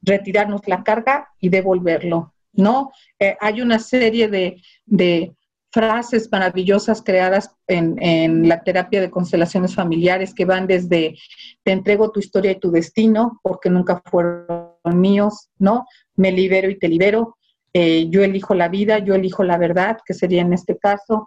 retirarnos 0.00 0.66
la 0.66 0.82
carga 0.82 1.28
y 1.40 1.50
devolverlo, 1.50 2.32
¿no? 2.54 2.90
Eh, 3.18 3.36
hay 3.38 3.60
una 3.60 3.78
serie 3.78 4.28
de, 4.28 4.62
de, 4.86 5.34
frases 5.70 6.28
maravillosas 6.30 7.02
creadas 7.02 7.50
en, 7.66 8.00
en, 8.00 8.48
la 8.48 8.62
terapia 8.62 9.00
de 9.00 9.10
constelaciones 9.10 9.74
familiares 9.74 10.32
que 10.32 10.44
van 10.44 10.68
desde 10.68 11.16
te 11.64 11.72
entrego 11.72 12.12
tu 12.12 12.20
historia 12.20 12.52
y 12.52 12.60
tu 12.60 12.70
destino 12.70 13.40
porque 13.42 13.70
nunca 13.70 14.00
fueron 14.06 14.76
míos, 14.84 15.48
¿no? 15.58 15.84
Me 16.14 16.30
libero 16.30 16.70
y 16.70 16.78
te 16.78 16.88
libero, 16.88 17.36
eh, 17.72 18.06
yo 18.08 18.22
elijo 18.22 18.54
la 18.54 18.68
vida, 18.68 19.00
yo 19.00 19.16
elijo 19.16 19.42
la 19.42 19.58
verdad, 19.58 19.98
que 20.06 20.14
sería 20.14 20.42
en 20.42 20.52
este 20.52 20.78
caso, 20.78 21.26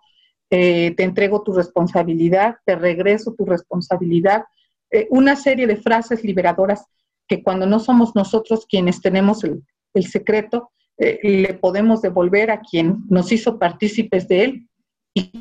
eh, 0.50 0.94
te 0.96 1.04
entrego 1.04 1.44
tu 1.44 1.54
responsabilidad, 1.54 2.56
te 2.66 2.76
regreso 2.76 3.34
tu 3.34 3.46
responsabilidad, 3.46 4.46
eh, 4.92 5.08
una 5.10 5.36
serie 5.36 5.68
de 5.68 5.78
frases 5.78 6.24
liberadoras 6.24 6.86
que 7.28 7.44
cuando 7.44 7.66
no 7.66 7.80
somos 7.80 8.16
nosotros 8.16 8.66
quienes 8.68 9.02
tenemos 9.02 9.44
el, 9.44 9.64
secreto, 10.04 10.72
le 10.98 11.56
podemos 11.56 12.02
devolver 12.04 12.52
a 12.52 12.62
quien 12.62 13.04
nos 13.10 13.32
hizo 13.32 13.58
partícipes 13.58 14.28
de 14.28 14.44
él. 14.44 14.68
Y 15.14 15.32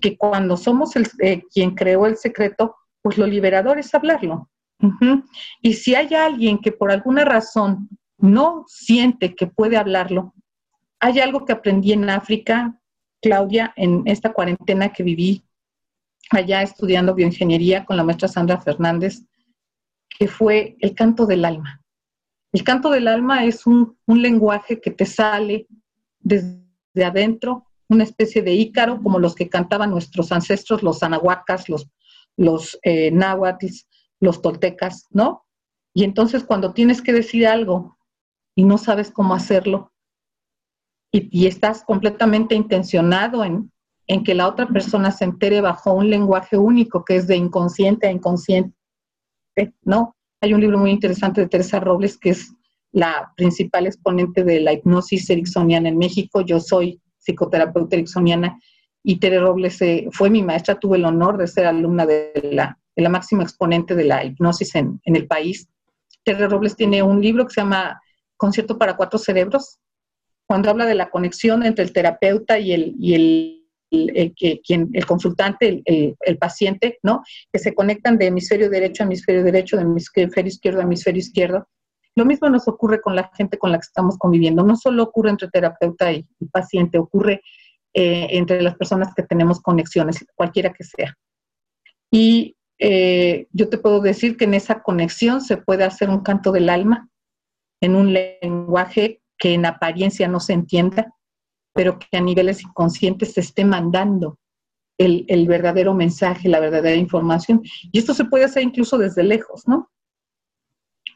que 0.00 0.16
cuando 0.16 0.56
somos 0.56 0.96
el, 0.96 1.08
quien 1.52 1.74
creó 1.74 2.06
el 2.06 2.16
secreto, 2.16 2.76
pues 3.02 3.18
lo 3.18 3.26
liberador 3.26 3.78
es 3.78 3.94
hablarlo. 3.94 4.50
Y 5.62 5.74
si 5.74 5.94
hay 5.94 6.14
alguien 6.14 6.58
que 6.58 6.72
por 6.72 6.90
alguna 6.90 7.24
razón 7.24 7.88
no 8.18 8.64
siente 8.66 9.34
que 9.34 9.46
puede 9.46 9.76
hablarlo, 9.76 10.34
hay 11.00 11.20
algo 11.20 11.44
que 11.44 11.52
aprendí 11.52 11.92
en 11.92 12.08
África, 12.10 12.78
Claudia, 13.24 13.72
en 13.76 14.02
esta 14.04 14.34
cuarentena 14.34 14.92
que 14.92 15.02
viví 15.02 15.42
allá 16.30 16.60
estudiando 16.60 17.14
bioingeniería 17.14 17.86
con 17.86 17.96
la 17.96 18.04
maestra 18.04 18.28
Sandra 18.28 18.60
Fernández, 18.60 19.22
que 20.10 20.28
fue 20.28 20.76
el 20.80 20.94
canto 20.94 21.24
del 21.24 21.46
alma. 21.46 21.80
El 22.52 22.62
canto 22.64 22.90
del 22.90 23.08
alma 23.08 23.46
es 23.46 23.66
un, 23.66 23.96
lenguaje 24.06 24.78
que 24.78 24.90
te 24.90 25.06
sale 25.06 25.66
desde 26.20 27.02
adentro, 27.02 27.64
una 27.88 28.04
especie 28.04 28.42
de 28.42 28.52
ícaro, 28.52 29.02
como 29.02 29.18
los 29.18 29.34
que 29.34 29.48
cantaban 29.48 29.90
nuestros 29.90 30.30
ancestros, 30.30 30.82
los 30.82 31.02
anahuacas, 31.02 31.70
los, 31.70 31.88
los 32.36 32.78
eh, 32.82 33.10
los 34.20 34.42
toltecas, 34.42 35.06
¿no? 35.10 35.46
Y 35.94 36.04
entonces 36.04 36.44
cuando 36.44 36.74
tienes 36.74 37.00
que 37.00 37.14
decir 37.14 37.46
algo 37.46 37.96
y 38.54 38.64
no 38.64 38.76
sabes 38.76 39.10
cómo 39.10 39.34
hacerlo, 39.34 39.93
y, 41.16 41.46
estás 41.46 41.84
completamente 41.84 42.56
intencionado 42.56 43.44
en, 43.44 43.70
que 44.24 44.34
la 44.34 44.48
otra 44.48 44.66
persona 44.66 45.12
se 45.12 45.24
entere 45.24 45.60
bajo 45.60 45.92
un 45.92 46.10
lenguaje 46.10 46.58
único 46.58 47.04
que 47.04 47.16
es 47.16 47.26
de 47.26 47.36
inconsciente 47.36 48.06
a 48.06 48.10
inconsciente, 48.10 48.74
¿no? 49.82 50.14
Hay 50.40 50.52
un 50.52 50.60
libro 50.60 50.76
muy 50.76 50.90
interesante 50.90 51.40
de 51.40 51.48
Teresa 51.48 51.80
Robles 51.80 52.18
que 52.18 52.30
es 52.30 52.52
la 52.92 53.32
principal 53.36 53.86
exponente 53.86 54.44
de 54.44 54.60
la 54.60 54.72
hipnosis 54.72 55.30
ericksoniana 55.30 55.88
en 55.88 55.96
México. 55.96 56.42
Yo 56.42 56.60
soy 56.60 57.00
psicoterapeuta 57.18 57.96
ericksoniana 57.96 58.60
y 59.02 59.16
Teresa 59.16 59.44
Robles 59.44 59.80
eh, 59.82 60.08
fue 60.10 60.28
mi 60.30 60.42
maestra, 60.42 60.78
tuve 60.78 60.98
el 60.98 61.04
honor 61.04 61.38
de 61.38 61.46
ser 61.46 61.66
alumna 61.66 62.04
de 62.04 62.32
la, 62.52 62.76
máxima 63.08 63.42
exponente 63.42 63.94
de 63.94 64.04
la 64.04 64.24
hipnosis 64.24 64.74
en, 64.74 65.00
en 65.04 65.16
el 65.16 65.26
país. 65.26 65.68
Teresa 66.24 66.48
Robles 66.48 66.76
tiene 66.76 67.02
un 67.02 67.22
libro 67.22 67.46
que 67.46 67.54
se 67.54 67.60
llama 67.60 68.02
Concierto 68.36 68.76
para 68.76 68.96
Cuatro 68.96 69.18
Cerebros, 69.18 69.78
cuando 70.46 70.70
habla 70.70 70.86
de 70.86 70.94
la 70.94 71.10
conexión 71.10 71.64
entre 71.64 71.84
el 71.84 71.92
terapeuta 71.92 72.58
y 72.58 72.72
el, 72.72 72.94
y 72.98 73.14
el, 73.14 74.34
que, 74.36 74.60
quien, 74.64 74.90
el 74.92 75.06
consultante, 75.06 75.82
el, 75.84 76.16
el, 76.20 76.38
paciente, 76.38 76.98
¿no? 77.02 77.22
Que 77.52 77.58
se 77.58 77.74
conectan 77.74 78.18
de 78.18 78.26
hemisferio 78.26 78.68
derecho 78.68 79.02
a 79.02 79.06
hemisferio 79.06 79.44
derecho, 79.44 79.76
de 79.76 79.82
hemisferio 79.82 80.48
izquierdo 80.48 80.80
a 80.80 80.84
hemisferio 80.84 81.20
izquierdo. 81.20 81.68
Lo 82.16 82.24
mismo 82.24 82.48
nos 82.48 82.68
ocurre 82.68 83.00
con 83.00 83.16
la 83.16 83.30
gente 83.36 83.58
con 83.58 83.72
la 83.72 83.78
que 83.78 83.86
estamos 83.86 84.18
conviviendo. 84.18 84.62
No 84.62 84.76
solo 84.76 85.02
ocurre 85.02 85.30
entre 85.30 85.48
terapeuta 85.48 86.12
y, 86.12 86.26
paciente, 86.52 86.98
ocurre 86.98 87.40
eh, 87.92 88.28
entre 88.30 88.62
las 88.62 88.76
personas 88.76 89.12
que 89.14 89.22
tenemos 89.22 89.60
conexiones, 89.60 90.24
cualquiera 90.34 90.72
que 90.72 90.84
sea. 90.84 91.16
Y 92.10 92.56
eh, 92.78 93.48
yo 93.52 93.68
te 93.68 93.78
puedo 93.78 94.00
decir 94.00 94.36
que 94.36 94.44
en 94.44 94.54
esa 94.54 94.82
conexión 94.82 95.40
se 95.40 95.56
puede 95.56 95.84
hacer 95.84 96.08
un 96.10 96.20
canto 96.20 96.52
del 96.52 96.68
alma 96.68 97.08
en 97.80 97.96
un 97.96 98.12
lenguaje 98.12 99.20
que 99.44 99.52
en 99.52 99.66
apariencia 99.66 100.26
no 100.26 100.40
se 100.40 100.54
entienda, 100.54 101.14
pero 101.74 101.98
que 101.98 102.16
a 102.16 102.20
niveles 102.22 102.62
inconscientes 102.62 103.34
se 103.34 103.42
esté 103.42 103.62
mandando 103.62 104.38
el, 104.96 105.46
verdadero 105.46 105.92
mensaje, 105.92 106.48
la 106.48 106.60
verdadera 106.60 106.96
información. 106.96 107.60
Y 107.92 107.98
esto 107.98 108.14
se 108.14 108.24
puede 108.24 108.44
hacer 108.44 108.62
incluso 108.62 108.96
desde 108.96 109.22
lejos, 109.22 109.68
¿no? 109.68 109.90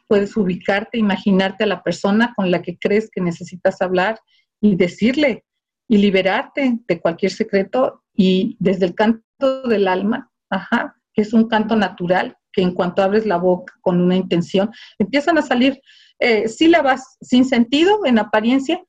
Puedes 0.07 0.37
ubicarte, 0.37 0.99
imaginarte 0.99 1.63
a 1.63 1.67
la 1.67 1.81
persona 1.81 2.35
con 2.35 2.51
la 2.51 2.61
que 2.61 2.77
crees 2.77 3.09
que 3.11 3.19
necesitas 3.19 3.81
hablar 3.81 4.19
y 4.61 4.75
decirle 4.75 5.43
y 5.87 5.97
liberarte 5.97 6.77
de 6.87 7.01
cualquier 7.01 7.31
secreto 7.31 8.03
y 8.13 8.57
desde 8.59 8.85
el 8.85 8.93
canto 8.93 9.63
del 9.63 9.87
alma, 9.87 10.29
ajá, 10.51 10.95
que 11.15 11.23
es 11.23 11.33
un 11.33 11.47
canto 11.47 11.75
natural, 11.75 12.37
que 12.53 12.61
en 12.61 12.75
cuanto 12.75 13.01
abres 13.01 13.25
la 13.25 13.37
boca 13.37 13.73
con 13.81 13.99
una 13.99 14.15
intención, 14.15 14.69
empiezan 14.99 15.39
a 15.39 15.41
salir 15.41 15.81
eh, 16.19 16.47
sílabas 16.47 17.17
sin 17.21 17.45
sentido 17.45 18.05
en 18.05 18.19
apariencia, 18.19 18.83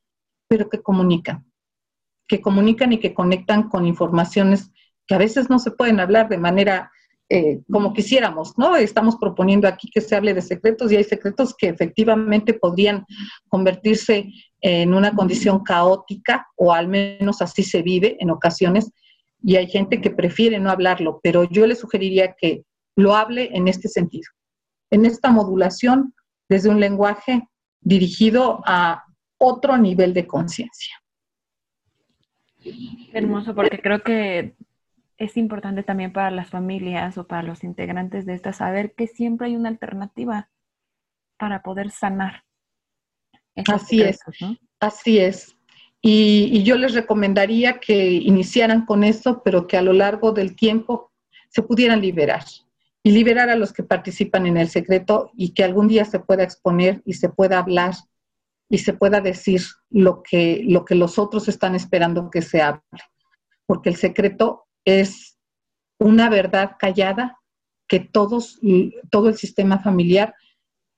pero 0.48 0.68
que 0.68 0.82
comunican, 0.82 1.44
que 2.28 2.40
comunican 2.40 2.92
y 2.92 2.98
que 2.98 3.14
conectan 3.14 3.68
con 3.68 3.86
informaciones 3.86 4.70
que 5.06 5.14
a 5.14 5.18
veces 5.18 5.48
no 5.48 5.58
se 5.58 5.70
pueden 5.70 6.00
hablar 6.00 6.28
de 6.28 6.38
manera 6.38 6.90
eh, 7.32 7.60
como 7.70 7.92
quisiéramos, 7.92 8.58
¿no? 8.58 8.74
Estamos 8.74 9.14
proponiendo 9.14 9.68
aquí 9.68 9.88
que 9.88 10.00
se 10.00 10.16
hable 10.16 10.34
de 10.34 10.42
secretos 10.42 10.90
y 10.90 10.96
hay 10.96 11.04
secretos 11.04 11.54
que 11.56 11.68
efectivamente 11.68 12.54
podrían 12.54 13.06
convertirse 13.48 14.32
en 14.60 14.92
una 14.92 15.14
condición 15.14 15.62
caótica 15.62 16.48
o 16.56 16.72
al 16.72 16.88
menos 16.88 17.40
así 17.40 17.62
se 17.62 17.82
vive 17.82 18.16
en 18.18 18.30
ocasiones 18.30 18.90
y 19.44 19.54
hay 19.54 19.68
gente 19.68 20.00
que 20.00 20.10
prefiere 20.10 20.58
no 20.58 20.70
hablarlo, 20.70 21.20
pero 21.22 21.44
yo 21.44 21.68
le 21.68 21.76
sugeriría 21.76 22.34
que 22.36 22.64
lo 22.96 23.14
hable 23.14 23.50
en 23.52 23.68
este 23.68 23.88
sentido, 23.88 24.28
en 24.90 25.06
esta 25.06 25.30
modulación 25.30 26.12
desde 26.50 26.68
un 26.68 26.80
lenguaje 26.80 27.48
dirigido 27.80 28.60
a 28.66 29.04
otro 29.38 29.78
nivel 29.78 30.12
de 30.12 30.26
conciencia. 30.26 31.00
Hermoso, 33.12 33.54
porque 33.54 33.80
creo 33.80 34.02
que 34.02 34.56
es 35.16 35.36
importante 35.36 35.84
también 35.84 36.12
para 36.12 36.30
las 36.32 36.50
familias 36.50 37.16
o 37.18 37.26
para 37.26 37.44
los 37.44 37.62
integrantes 37.62 38.26
de 38.26 38.34
esta 38.34 38.52
saber 38.52 38.94
que 38.94 39.06
siempre 39.06 39.46
hay 39.46 39.56
una 39.56 39.68
alternativa 39.68 40.50
para 41.38 41.62
poder 41.62 41.90
sanar. 41.90 42.42
Así 43.72 44.02
es, 44.02 44.18
así 44.80 45.18
es. 45.18 45.56
Y, 46.02 46.48
y, 46.52 46.62
yo 46.64 46.76
les 46.76 46.94
recomendaría 46.94 47.78
que 47.78 48.12
iniciaran 48.12 48.86
con 48.86 49.04
eso, 49.04 49.42
pero 49.44 49.66
que 49.66 49.76
a 49.76 49.82
lo 49.82 49.92
largo 49.92 50.32
del 50.32 50.56
tiempo 50.56 51.12
se 51.48 51.62
pudieran 51.62 52.00
liberar 52.00 52.44
y 53.02 53.12
liberar 53.12 53.48
a 53.48 53.56
los 53.56 53.72
que 53.72 53.82
participan 53.82 54.46
en 54.46 54.56
el 54.56 54.68
secreto 54.68 55.30
y 55.34 55.54
que 55.54 55.64
algún 55.64 55.88
día 55.88 56.04
se 56.04 56.20
pueda 56.20 56.42
exponer 56.42 57.02
y 57.04 57.14
se 57.14 57.28
pueda 57.28 57.58
hablar 57.58 57.94
y 58.68 58.78
se 58.78 58.92
pueda 58.92 59.20
decir 59.20 59.62
lo 59.88 60.22
que, 60.22 60.62
lo 60.64 60.84
que 60.84 60.94
los 60.94 61.18
otros 61.18 61.48
están 61.48 61.74
esperando 61.74 62.30
que 62.30 62.42
se 62.42 62.62
hable. 62.62 62.82
Porque 63.66 63.88
el 63.88 63.96
secreto 63.96 64.66
es 64.84 65.38
una 65.98 66.28
verdad 66.28 66.76
callada 66.78 67.38
que 67.88 68.00
todos, 68.00 68.60
todo 69.10 69.28
el 69.28 69.36
sistema 69.36 69.80
familiar 69.80 70.34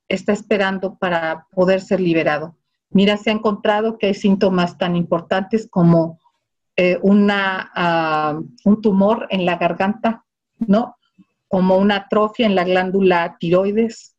está 0.08 0.32
esperando 0.32 0.98
para 0.98 1.46
poder 1.52 1.80
ser 1.80 2.00
liberado. 2.00 2.58
Mira, 2.90 3.16
se 3.16 3.30
ha 3.30 3.32
encontrado 3.32 3.96
que 3.96 4.08
hay 4.08 4.14
síntomas 4.14 4.76
tan 4.76 4.96
importantes 4.96 5.66
como 5.70 6.20
eh, 6.76 6.98
una, 7.02 7.70
ah, 7.74 8.38
un 8.64 8.82
tumor 8.82 9.26
en 9.30 9.46
la 9.46 9.56
garganta, 9.56 10.26
¿no? 10.58 10.96
Como 11.52 11.76
una 11.76 11.96
atrofia 11.96 12.46
en 12.46 12.54
la 12.54 12.64
glándula 12.64 13.36
tiroides, 13.38 14.16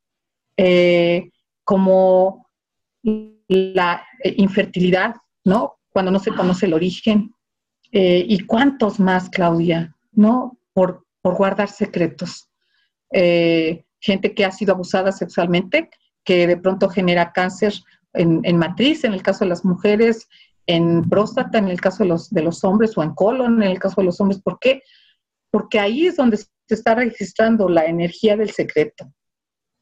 eh, 0.56 1.32
como 1.64 2.48
la 3.48 4.06
eh, 4.24 4.36
infertilidad, 4.38 5.16
¿no? 5.44 5.80
Cuando 5.90 6.12
no 6.12 6.20
se 6.20 6.30
conoce 6.30 6.68
el 6.68 6.76
origen. 6.76 7.34
Eh, 7.92 8.24
y 8.30 8.46
cuántos 8.46 9.00
más, 9.00 9.32
Claudia, 9.32 9.96
¿no? 10.12 10.60
Por, 10.74 11.08
guardar 11.24 11.70
secretos. 11.70 12.50
gente 13.12 14.36
que 14.36 14.46
ha 14.46 14.52
sido 14.52 14.74
abusada 14.74 15.12
sexualmente, 15.12 15.90
que 16.24 16.46
de 16.46 16.58
pronto 16.58 16.88
genera 16.88 17.32
cáncer 17.32 17.74
en, 18.14 18.42
en, 18.44 18.58
matriz, 18.58 19.06
en 19.06 19.14
el 19.14 19.24
caso 19.24 19.44
de 19.46 19.50
las 19.50 19.66
mujeres, 19.66 20.28
en 20.68 21.10
próstata, 21.10 21.58
en 21.58 21.70
el 21.70 21.82
caso 21.82 22.04
de 22.04 22.10
los, 22.10 22.30
de 22.30 22.44
los 22.44 22.64
hombres, 22.64 22.96
o 22.96 23.02
en 23.02 23.16
colon, 23.16 23.64
en 23.64 23.72
el 23.72 23.80
caso 23.80 24.02
de 24.02 24.06
los 24.06 24.22
hombres. 24.22 24.40
¿Por 24.40 24.60
qué? 24.60 24.84
Porque 25.50 25.80
ahí 25.80 26.06
es 26.06 26.18
donde 26.18 26.38
se 26.74 26.80
está 26.80 26.96
registrando 26.96 27.70
la 27.70 27.86
energía 27.86 28.36
del 28.36 28.50
secreto. 28.50 29.14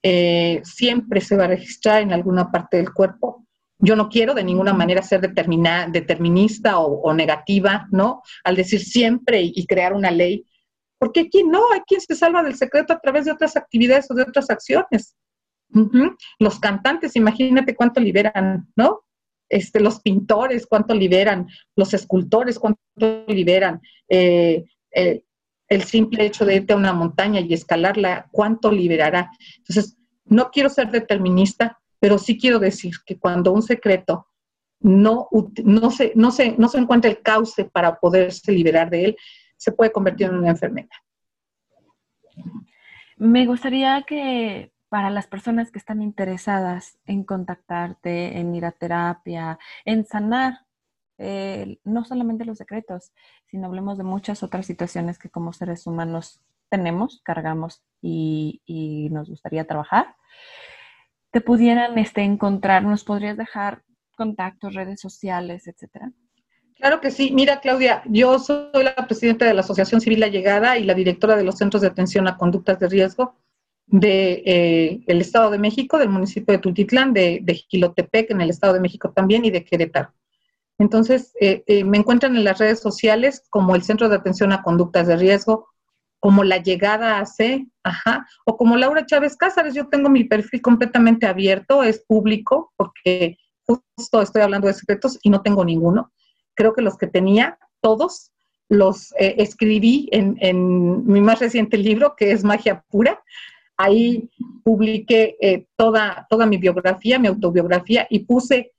Eh, 0.03 0.61
siempre 0.65 1.21
se 1.21 1.37
va 1.37 1.45
a 1.45 1.47
registrar 1.47 2.01
en 2.01 2.11
alguna 2.11 2.51
parte 2.51 2.77
del 2.77 2.91
cuerpo. 2.91 3.47
Yo 3.79 3.95
no 3.95 4.09
quiero 4.09 4.33
de 4.33 4.43
ninguna 4.43 4.73
manera 4.73 5.01
ser 5.01 5.21
determinista 5.21 6.79
o, 6.79 7.13
negativa, 7.13 7.87
¿no? 7.91 8.21
Al 8.43 8.57
decir 8.57 8.81
siempre 8.81 9.41
y, 9.41 9.65
crear 9.65 9.93
una 9.93 10.11
ley, 10.11 10.45
porque 10.99 11.21
aquí 11.21 11.43
no, 11.43 11.61
hay 11.73 11.79
quien 11.87 12.01
se 12.01 12.15
salva 12.15 12.43
del 12.43 12.55
secreto 12.55 12.93
a 12.93 12.99
través 12.99 13.25
de 13.25 13.31
otras 13.31 13.55
actividades 13.55 14.11
o 14.11 14.13
de 14.13 14.23
otras 14.23 14.49
acciones. 14.49 15.15
Los 16.37 16.59
cantantes, 16.59 17.15
imagínate 17.15 17.73
cuánto 17.73 18.01
liberan, 18.01 18.67
¿no? 18.75 19.01
Este, 19.49 19.79
los 19.79 20.01
pintores, 20.01 20.67
cuánto 20.67 20.93
liberan, 20.93 21.47
los 21.75 21.93
escultores, 21.93 22.59
cuánto 22.59 22.81
liberan, 23.27 23.81
eh, 24.09 24.65
eh, 24.93 25.23
el 25.71 25.83
simple 25.83 26.25
hecho 26.25 26.45
de 26.45 26.55
irte 26.55 26.73
a 26.73 26.75
una 26.75 26.91
montaña 26.91 27.39
y 27.39 27.53
escalarla, 27.53 28.27
¿cuánto 28.29 28.69
liberará? 28.69 29.31
Entonces, 29.59 29.97
no 30.25 30.51
quiero 30.51 30.67
ser 30.67 30.91
determinista, 30.91 31.79
pero 31.97 32.17
sí 32.17 32.37
quiero 32.37 32.59
decir 32.59 32.91
que 33.05 33.17
cuando 33.17 33.53
un 33.53 33.61
secreto 33.61 34.27
no, 34.81 35.29
no, 35.63 35.89
se, 35.89 36.11
no, 36.13 36.31
se, 36.31 36.57
no 36.57 36.67
se 36.67 36.77
encuentra 36.77 37.09
el 37.09 37.21
cauce 37.21 37.63
para 37.63 37.97
poderse 37.97 38.51
liberar 38.51 38.89
de 38.89 39.05
él, 39.05 39.17
se 39.55 39.71
puede 39.71 39.93
convertir 39.93 40.27
en 40.27 40.35
una 40.35 40.49
enfermedad. 40.49 40.89
Me 43.15 43.45
gustaría 43.45 44.03
que 44.05 44.73
para 44.89 45.09
las 45.09 45.27
personas 45.27 45.71
que 45.71 45.79
están 45.79 46.01
interesadas 46.01 46.99
en 47.05 47.23
contactarte, 47.23 48.39
en 48.39 48.53
ir 48.53 48.65
a 48.65 48.73
terapia, 48.73 49.57
en 49.85 50.03
sanar 50.05 50.65
eh, 51.23 51.77
no 51.83 52.03
solamente 52.03 52.45
los 52.45 52.57
secretos, 52.57 53.11
sino 53.45 53.67
hablemos 53.67 53.97
de 53.97 54.03
muchas 54.03 54.41
otras 54.43 54.65
situaciones 54.65 55.19
que 55.19 55.29
como 55.29 55.53
seres 55.53 55.85
humanos 55.85 56.41
tenemos, 56.69 57.21
cargamos 57.23 57.83
y, 58.01 59.09
nos 59.11 59.29
gustaría 59.29 59.67
trabajar. 59.67 60.15
Te 61.31 61.41
pudieran 61.41 61.97
este, 61.97 62.21
encontrar, 62.21 62.83
nos 62.83 63.03
podrías 63.03 63.37
dejar 63.37 63.83
contactos, 64.17 64.73
redes 64.73 64.99
sociales, 64.99 65.67
etcétera. 65.67 66.11
Claro 66.77 66.99
que 66.99 67.11
sí. 67.11 67.31
Mira, 67.31 67.59
Claudia, 67.59 68.01
yo 68.07 68.39
soy 68.39 68.83
la 68.83 68.95
presidenta 68.95 69.45
de 69.45 69.53
la 69.53 69.61
Asociación 69.61 70.01
Civil 70.01 70.19
La 70.19 70.27
Llegada 70.29 70.77
y 70.77 70.83
la 70.83 70.95
directora 70.95 71.35
de 71.35 71.43
los 71.43 71.57
Centros 71.57 71.81
de 71.81 71.89
Atención 71.89 72.27
a 72.27 72.37
Conductas 72.37 72.79
de 72.79 72.89
Riesgo 72.89 73.35
del 73.85 73.99
de, 73.99 74.43
eh, 74.45 75.03
Estado 75.07 75.51
de 75.51 75.59
México, 75.59 75.99
del 75.99 76.09
municipio 76.09 76.53
de 76.53 76.59
Tultitlán, 76.59 77.13
de, 77.13 77.39
de 77.43 77.63
en 77.69 78.41
el 78.41 78.49
Estado 78.49 78.73
de 78.73 78.79
México 78.79 79.11
también, 79.11 79.43
y 79.45 79.51
de 79.51 79.65
Querétaro. 79.65 80.13
Entonces, 80.81 81.31
eh, 81.39 81.63
eh, 81.67 81.83
me 81.83 81.99
encuentran 81.99 82.35
en 82.35 82.43
las 82.43 82.57
redes 82.57 82.79
sociales 82.79 83.43
como 83.51 83.75
el 83.75 83.83
Centro 83.83 84.09
de 84.09 84.15
Atención 84.15 84.51
a 84.51 84.63
Conductas 84.63 85.05
de 85.05 85.15
Riesgo, 85.15 85.67
como 86.19 86.43
la 86.43 86.57
llegada 86.57 87.19
a 87.19 87.25
C, 87.27 87.67
ajá, 87.83 88.25
o 88.45 88.57
como 88.57 88.75
Laura 88.75 89.05
Chávez 89.05 89.37
Cázares. 89.37 89.75
Yo 89.75 89.89
tengo 89.89 90.09
mi 90.09 90.23
perfil 90.23 90.59
completamente 90.59 91.27
abierto, 91.27 91.83
es 91.83 91.99
público, 91.99 92.73
porque 92.77 93.37
justo 93.63 94.23
estoy 94.23 94.41
hablando 94.41 94.65
de 94.65 94.73
secretos 94.73 95.19
y 95.21 95.29
no 95.29 95.43
tengo 95.43 95.63
ninguno. 95.63 96.11
Creo 96.55 96.73
que 96.73 96.81
los 96.81 96.97
que 96.97 97.05
tenía, 97.05 97.59
todos, 97.79 98.31
los 98.67 99.11
eh, 99.19 99.35
escribí 99.37 100.09
en, 100.11 101.05
mi 101.05 101.21
más 101.21 101.37
reciente 101.37 101.77
libro, 101.77 102.15
que 102.15 102.31
es 102.31 102.43
Magia 102.43 102.83
Pura. 102.89 103.21
Ahí 103.77 104.31
publiqué 104.63 105.67
toda, 105.75 106.25
toda 106.27 106.47
mi 106.47 106.57
biografía, 106.57 107.19
mi 107.19 107.27
autobiografía, 107.27 108.07
y 108.09 108.25
puse 108.25 108.71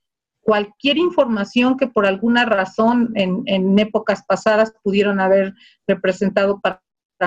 cualquier 0.43 0.97
información 0.97 1.77
que 1.77 1.87
por 1.87 2.05
alguna 2.05 2.45
razón 2.45 3.11
en, 3.15 3.79
épocas 3.79 4.23
pasadas 4.27 4.73
pudieron 4.83 5.19
haber 5.19 5.53
representado 5.87 6.59
para, 6.59 6.81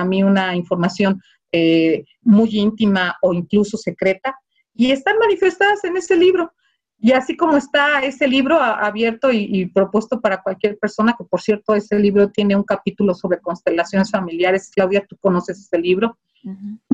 mí 0.05 0.21
una 0.21 0.55
información 0.55 1.19
eh, 1.51 2.05
muy 2.21 2.49
íntima 2.55 3.17
o 3.23 3.33
incluso 3.33 3.75
secreta, 3.75 4.37
y 4.75 4.91
están 4.91 5.17
manifestadas 5.17 5.83
en 5.85 5.97
ese 5.97 6.15
libro. 6.15 6.53
Y 6.99 7.13
así 7.13 7.35
como 7.35 7.57
está 7.57 7.99
ese 8.01 8.27
libro 8.27 8.59
abierto 8.61 9.31
y, 9.31 9.65
propuesto 9.67 10.21
para 10.21 10.41
cualquier 10.43 10.77
persona, 10.77 11.15
que 11.17 11.23
por 11.23 11.41
cierto 11.41 11.73
ese 11.73 11.97
libro 11.97 12.29
tiene 12.29 12.55
un 12.55 12.63
capítulo 12.63 13.15
sobre 13.15 13.39
constelaciones 13.39 14.11
familiares, 14.11 14.69
Claudia, 14.73 15.05
tú 15.07 15.17
conoces 15.19 15.59
ese 15.59 15.79
libro, 15.79 16.17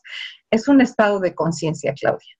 es 0.49 0.67
un 0.67 0.82
estado 0.82 1.19
de 1.19 1.36
conciencia, 1.36 1.93
Claudia. 1.93 2.36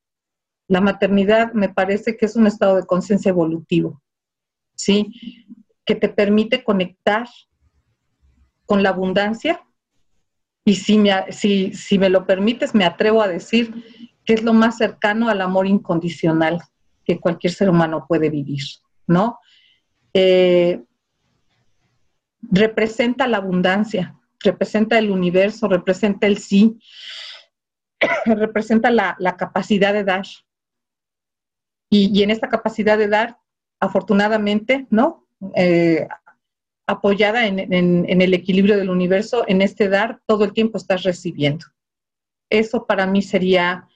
La 0.68 0.82
maternidad 0.82 1.54
me 1.54 1.70
parece 1.70 2.18
que 2.18 2.26
es 2.26 2.36
un 2.36 2.48
estado 2.48 2.78
de 2.78 2.88
conciencia 2.88 3.30
evolutivo, 3.30 4.02
¿sí? 4.74 5.14
Que 5.86 5.94
te 5.94 6.10
permite 6.10 6.64
conectar 6.64 7.28
con 8.66 8.82
la 8.82 8.90
abundancia, 8.90 9.64
y 10.66 10.74
si 10.74 10.98
me, 10.98 12.10
lo 12.10 12.26
permites, 12.26 12.74
me 12.74 12.86
atrevo 12.86 13.22
a 13.22 13.28
decir 13.28 13.76
que 14.26 14.34
es 14.34 14.42
lo 14.42 14.54
más 14.54 14.78
cercano 14.78 15.30
al 15.30 15.42
amor 15.42 15.68
incondicional 15.68 16.64
que 17.06 17.20
cualquier 17.20 17.54
ser 17.54 17.70
humano 17.70 18.06
puede 18.08 18.32
vivir, 18.32 18.64
¿no? 19.06 19.38
Eh, 20.16 20.84
representa 22.42 23.28
la 23.28 23.38
abundancia, 23.38 24.16
representa 24.40 24.98
el 24.98 25.12
universo, 25.12 25.68
representa 25.68 26.28
el 26.28 26.38
sí, 26.38 26.80
representa 28.26 28.92
la, 28.92 29.36
capacidad 29.38 29.94
de 29.94 30.04
dar. 30.04 30.26
Y, 31.90 32.22
en 32.24 32.30
esta 32.30 32.50
capacidad 32.50 32.98
de 32.98 33.08
dar, 33.08 33.38
afortunadamente, 33.80 34.88
¿no? 34.90 35.28
Eh, 35.56 36.08
apoyada 36.86 37.46
en, 37.46 37.70
el 37.70 38.34
equilibrio 38.34 38.78
del 38.78 38.90
universo, 38.90 39.44
en 39.48 39.62
este 39.62 39.90
dar, 39.90 40.22
todo 40.26 40.44
el 40.44 40.54
tiempo 40.54 40.78
estás 40.78 41.04
recibiendo. 41.04 41.66
Eso 42.50 42.88
para 42.88 43.06
mí 43.06 43.22
sería 43.22 43.88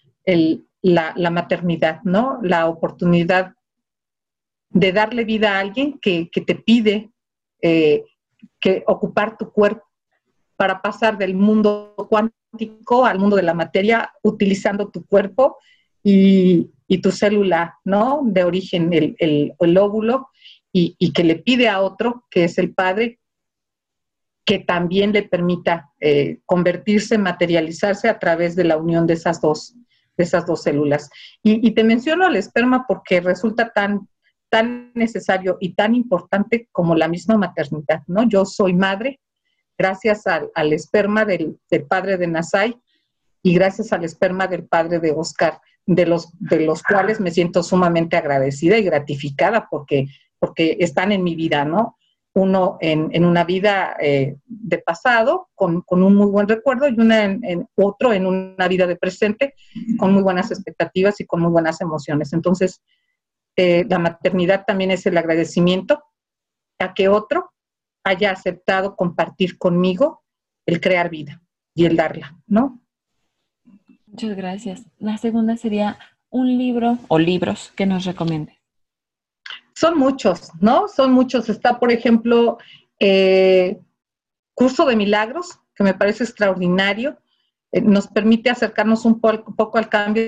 la, 0.82 1.29
maternidad, 1.32 2.01
¿no? 2.03 2.39
La 2.43 2.67
oportunidad 2.67 3.56
de 4.69 4.91
darle 4.91 5.23
vida 5.23 5.56
a 5.56 5.60
alguien 5.60 5.99
que, 5.99 6.29
te 6.32 6.56
pide 6.56 7.12
eh, 7.62 8.03
que 8.63 8.82
ocupar 8.88 9.38
tu 9.38 9.52
cuerpo 9.52 9.84
para 10.56 10.82
pasar 10.82 11.17
del 11.17 11.36
mundo 11.36 11.93
cuántico 12.10 13.06
al 13.06 13.19
mundo 13.19 13.36
de 13.36 13.43
la 13.43 13.54
materia 13.54 14.13
utilizando 14.23 14.89
tu 14.89 15.06
cuerpo 15.06 15.58
y, 16.02 16.69
tu 17.02 17.12
célula, 17.12 17.80
¿no? 17.84 18.21
De 18.23 18.43
origen, 18.43 18.93
el, 18.93 19.15
el, 19.17 19.78
óvulo, 19.78 20.30
y, 20.71 21.12
que 21.12 21.23
le 21.23 21.36
pide 21.36 21.67
a 21.67 21.82
otro, 21.82 22.26
que 22.30 22.43
es 22.43 22.58
el 22.60 22.71
padre, 22.73 23.19
que 24.45 24.60
también 24.60 25.12
le 25.12 25.23
permita 25.23 25.91
eh, 25.99 26.39
convertirse, 26.45 27.17
materializarse 27.17 28.10
a 28.10 28.19
través 28.19 28.56
de 28.56 28.65
la 28.65 28.78
unión 28.78 29.08
de 29.08 29.15
esas 29.15 29.41
dos, 29.41 29.73
de 30.15 30.23
esas 30.23 30.45
dos 30.45 30.62
células. 30.62 31.10
Y, 31.41 31.67
y, 31.67 31.71
te 31.71 31.84
menciono 31.84 32.28
el 32.28 32.36
esperma 32.36 32.86
porque 32.88 33.21
resulta 33.21 33.73
tan, 33.73 34.08
tan 34.54 34.92
necesario 34.94 35.58
y 35.60 35.74
tan 35.74 35.96
importante 35.96 36.70
como 36.72 36.94
la 36.94 37.08
misma 37.08 37.39
maternidad, 37.39 38.04
¿no? 38.06 38.30
Yo 38.30 38.46
soy 38.46 38.74
madre 38.74 39.20
gracias 39.80 40.28
al, 40.28 40.74
esperma 40.74 41.26
del, 41.26 41.58
padre 41.89 42.18
de 42.18 42.28
Nasai 42.28 42.78
y 43.42 43.56
gracias 43.56 43.92
al 43.94 44.04
esperma 44.04 44.46
del 44.46 44.66
padre 44.66 45.00
de 45.00 45.10
Oscar, 45.10 45.60
de 45.88 46.06
los, 46.06 46.30
de 46.38 46.60
los 46.60 46.84
cuales 46.84 47.20
me 47.20 47.32
siento 47.32 47.63
sumamente 47.63 48.16
agradecida 48.16 48.78
y 48.78 48.84
gratificada 48.84 49.68
porque, 49.72 50.06
porque 50.38 50.78
están 50.82 51.12
en 51.12 51.24
mi 51.24 51.34
vida, 51.34 51.66
¿no? 51.66 51.98
Uno 52.36 52.78
en, 52.80 53.26
una 53.26 53.46
vida 53.46 53.96
eh, 54.00 54.36
de 54.46 54.78
pasado 54.78 55.50
con, 55.56 55.84
un 55.89 56.16
muy 56.16 56.28
buen 56.28 56.48
recuerdo 56.48 56.88
y 56.88 56.94
una 56.94 57.24
en, 57.24 57.68
otro 57.74 58.13
en 58.13 58.28
una 58.28 58.68
vida 58.68 58.86
de 58.86 58.98
presente 58.98 59.56
con 59.98 60.13
muy 60.13 60.22
buenas 60.22 60.52
expectativas 60.52 61.20
y 61.22 61.26
con 61.26 61.42
muy 61.42 61.50
buenas 61.50 61.82
emociones. 61.82 62.34
Entonces, 62.34 62.84
eh, 63.56 63.86
la 63.88 64.00
maternidad 64.00 64.66
también 64.66 64.92
es 64.92 65.06
el 65.06 65.18
agradecimiento 65.18 66.04
a 66.80 66.94
que 66.94 67.08
otro 67.08 67.54
haya 68.04 68.32
aceptado 68.32 68.96
compartir 68.96 69.58
conmigo 69.58 70.24
el 70.66 70.82
crear 70.82 71.10
vida 71.10 71.42
y 71.76 71.86
el 71.86 71.96
darla, 71.96 72.38
¿no? 72.48 72.82
Muchas 74.08 74.36
gracias. 74.36 74.84
La 74.98 75.18
segunda 75.18 75.58
sería 75.58 75.98
un 76.30 76.58
libro 76.58 76.98
o 77.08 77.20
libros 77.20 77.72
que 77.76 77.86
nos 77.86 78.06
recomiende. 78.06 78.60
Son 79.76 79.98
muchos, 79.98 80.52
¿no? 80.60 80.88
Son 80.88 81.12
muchos. 81.12 81.50
Está, 81.50 81.80
por 81.80 81.92
ejemplo, 81.92 82.58
eh, 83.00 83.80
Curso 84.54 84.86
de 84.86 84.96
Milagros, 84.96 85.60
que 85.76 85.84
me 85.84 85.94
parece 85.94 86.24
extraordinario. 86.24 87.18
Eh, 87.72 87.82
nos 87.82 88.08
permite 88.08 88.50
acercarnos 88.50 89.06
un 89.06 89.20
poco 89.20 89.78
al 89.78 89.89
cambio 89.89 90.24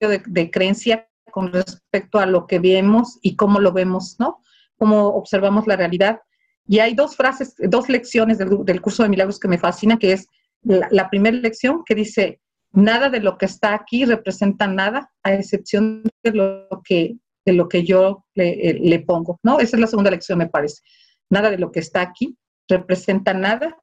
de 0.00 0.50
creencia 0.50 1.07
con 1.38 1.52
respecto 1.52 2.18
a 2.18 2.26
lo 2.26 2.48
que 2.48 2.58
vemos 2.58 3.20
y 3.22 3.36
cómo 3.36 3.60
lo 3.60 3.70
vemos, 3.70 4.16
¿no? 4.18 4.42
Cómo 4.76 5.06
observamos 5.10 5.68
la 5.68 5.76
realidad. 5.76 6.18
Y 6.66 6.80
hay 6.80 6.94
dos 6.94 7.14
frases, 7.14 7.54
dos 7.58 7.88
lecciones 7.88 8.38
del, 8.38 8.80
curso 8.82 9.04
de 9.04 9.08
milagros 9.08 9.38
que 9.38 9.46
me 9.46 9.56
fascina, 9.56 10.00
que 10.00 10.14
es 10.14 10.26
la, 10.64 11.08
primera 11.08 11.36
lección 11.36 11.84
que 11.86 11.94
dice, 11.94 12.40
nada 12.72 13.08
de 13.08 13.20
lo 13.20 13.38
que 13.38 13.46
está 13.46 13.72
aquí 13.72 14.04
representa 14.04 14.66
nada, 14.66 15.12
a 15.22 15.32
excepción 15.32 16.02
de 16.24 16.32
lo 16.32 16.82
que, 16.82 17.14
de 17.46 17.52
lo 17.52 17.68
que 17.68 17.84
yo 17.84 18.24
le, 18.34 18.70
eh, 18.70 18.80
le 18.82 18.98
pongo, 18.98 19.38
¿no? 19.44 19.60
Esa 19.60 19.76
es 19.76 19.80
la 19.80 19.86
segunda 19.86 20.10
lección, 20.10 20.38
me 20.38 20.48
parece. 20.48 20.82
Nada 21.30 21.52
de 21.52 21.58
lo 21.58 21.70
que 21.70 21.78
está 21.78 22.00
aquí 22.00 22.36
representa 22.68 23.32
nada 23.32 23.76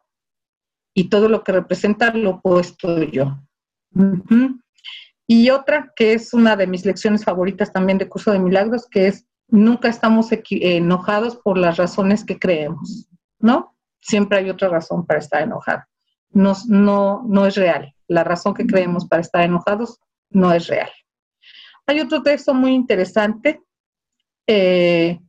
y 0.93 1.07
todo 1.07 1.29
lo 1.29 1.41
que 1.41 1.53
representa 1.53 2.13
lo 2.13 2.31
opuesto 2.31 3.01
yo. 3.03 3.39
Y 5.27 5.49
otra 5.49 5.91
que 5.95 6.13
es 6.13 6.33
una 6.33 6.55
de 6.55 6.67
mis 6.67 6.85
lecciones 6.85 7.23
favoritas 7.23 7.73
también 7.73 7.97
de 7.97 8.07
Curso 8.07 8.31
de 8.31 8.39
Milagros, 8.39 8.87
que 8.89 9.07
es 9.07 9.25
nunca 9.47 9.89
estamos 9.89 10.29
enojados 10.31 11.37
por 11.37 11.57
las 11.57 11.77
razones 11.77 12.23
que 12.23 12.39
creemos, 12.39 13.07
¿no? 13.39 13.75
Siempre 14.01 14.39
hay 14.39 14.49
otra 14.49 14.69
razón 14.69 15.05
para 15.05 15.19
estar 15.19 15.41
enojado. 15.41 15.83
No, 16.29 16.53
no, 16.67 17.23
no 17.27 17.45
es 17.45 17.55
real. 17.55 17.95
La 18.07 18.23
razón 18.23 18.53
que 18.53 18.67
creemos 18.67 19.07
para 19.07 19.21
estar 19.21 19.41
enojados 19.43 19.99
no 20.29 20.51
es 20.53 20.67
real. 20.67 20.89
Hay 21.87 21.99
otro 21.99 22.21
texto 22.21 22.53
muy 22.53 22.73
interesante 22.73 23.61
eh, 24.47 25.19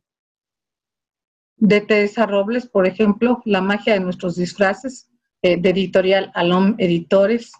de 1.57 1.81
Teresa 1.81 2.25
Robles, 2.25 2.67
por 2.67 2.85
ejemplo, 2.85 3.41
La 3.45 3.61
magia 3.61 3.93
de 3.93 3.99
nuestros 3.99 4.35
disfraces, 4.35 5.09
eh, 5.41 5.57
de 5.57 5.69
editorial 5.69 6.31
Alom 6.35 6.75
Editores, 6.77 7.51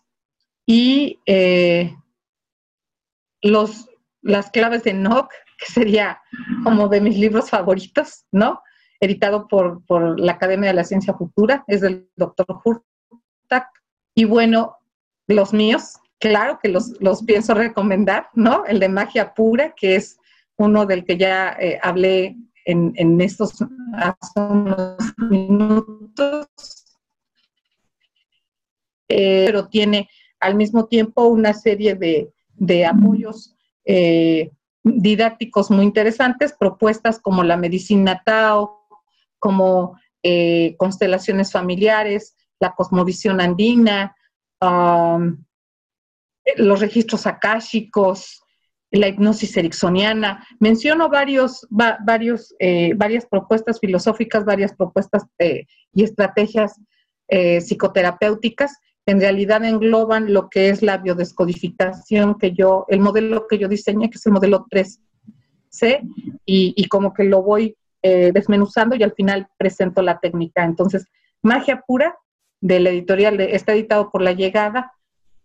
y 0.66 1.20
eh, 1.26 1.96
los, 3.42 3.90
las 4.22 4.50
claves 4.52 4.84
de 4.84 4.94
Nock, 4.94 5.32
que 5.58 5.72
sería 5.72 6.22
como 6.64 6.88
de 6.88 7.02
mis 7.02 7.18
libros 7.18 7.50
favoritos, 7.50 8.26
¿no? 8.32 8.62
Editado 9.00 9.48
por, 9.48 10.20
la 10.20 10.34
Academia 10.34 10.70
de 10.70 10.76
la 10.76 10.84
Ciencia 10.84 11.14
Futura, 11.14 11.64
es 11.68 11.82
del 11.82 12.10
doctor 12.16 12.48
Hurtak. 12.64 13.68
Y 14.16 14.26
bueno, 14.26 14.78
los 15.28 15.54
míos, 15.54 15.98
claro 16.20 16.60
que 16.62 16.70
los, 16.70 16.94
pienso 17.26 17.54
recomendar, 17.54 18.30
¿no? 18.34 18.66
El 18.66 18.80
de 18.80 18.90
Magia 18.90 19.34
Pura, 19.34 19.74
que 19.76 19.96
es 19.96 20.20
uno 20.58 20.86
del 20.86 21.06
que 21.06 21.18
ya 21.18 21.56
eh, 21.60 21.80
hablé 21.82 22.36
en, 22.66 23.22
estos 23.22 23.64
hace 23.94 24.40
unos 24.40 24.98
minutos. 25.18 26.48
Eh, 29.10 29.46
pero 29.46 29.70
tiene 29.70 30.10
al 30.40 30.56
mismo 30.56 30.86
tiempo 30.88 31.28
una 31.28 31.54
serie 31.54 31.96
de, 31.96 32.34
de 32.58 32.86
apoyos 32.86 33.56
eh, 33.86 34.52
didácticos 34.84 35.70
muy 35.72 35.86
interesantes, 35.86 36.54
propuestas 36.58 37.20
como 37.20 37.44
la 37.44 37.58
medicina 37.58 38.22
Tao, 38.26 38.88
como 39.40 40.00
eh, 40.24 40.76
constelaciones 40.78 41.52
familiares, 41.52 42.36
la 42.60 42.74
cosmovisión 42.74 43.40
andina, 43.40 44.16
um, 44.62 45.44
los 46.56 46.80
registros 46.80 47.28
akáshicos, 47.28 48.42
la 48.92 49.08
hipnosis 49.10 49.56
ericksoniana. 49.58 50.46
Menciono 50.60 51.10
varios, 51.10 51.68
varios, 51.70 52.56
eh, 52.60 52.94
varias 52.96 53.26
propuestas 53.26 53.80
filosóficas, 53.80 54.46
varias 54.46 54.74
propuestas 54.74 55.26
y 55.38 56.04
estrategias 56.04 56.80
psicoterapéuticas 57.60 58.78
en 59.08 59.22
realidad 59.22 59.64
engloban 59.64 60.34
lo 60.34 60.50
que 60.50 60.70
es 60.70 60.82
la 60.82 60.98
biodescodificación 60.98 62.38
que 62.38 62.52
yo, 62.52 62.86
el 62.90 63.00
modelo 63.00 63.48
que 63.48 63.58
yo 63.58 63.70
diseñé, 63.70 64.10
que 64.10 64.18
es 64.18 64.26
el 64.26 64.34
modelo 64.34 64.68
3C, 64.70 66.02
y, 66.46 66.88
como 66.90 67.14
que 67.14 67.24
lo 67.24 67.42
voy 67.42 67.78
eh, 68.04 68.32
desmenuzando 68.34 68.96
y 68.96 69.04
al 69.04 69.14
final 69.14 69.48
presento 69.58 70.02
la 70.02 70.20
técnica. 70.20 70.66
Entonces, 70.66 71.06
Magia 71.42 71.84
Pura, 71.88 72.18
de 72.60 72.82
la 72.82 72.90
editorial, 72.90 73.40
está 73.40 73.72
editado 73.72 74.12
por 74.12 74.22
La 74.22 74.34
Llegada. 74.34 74.92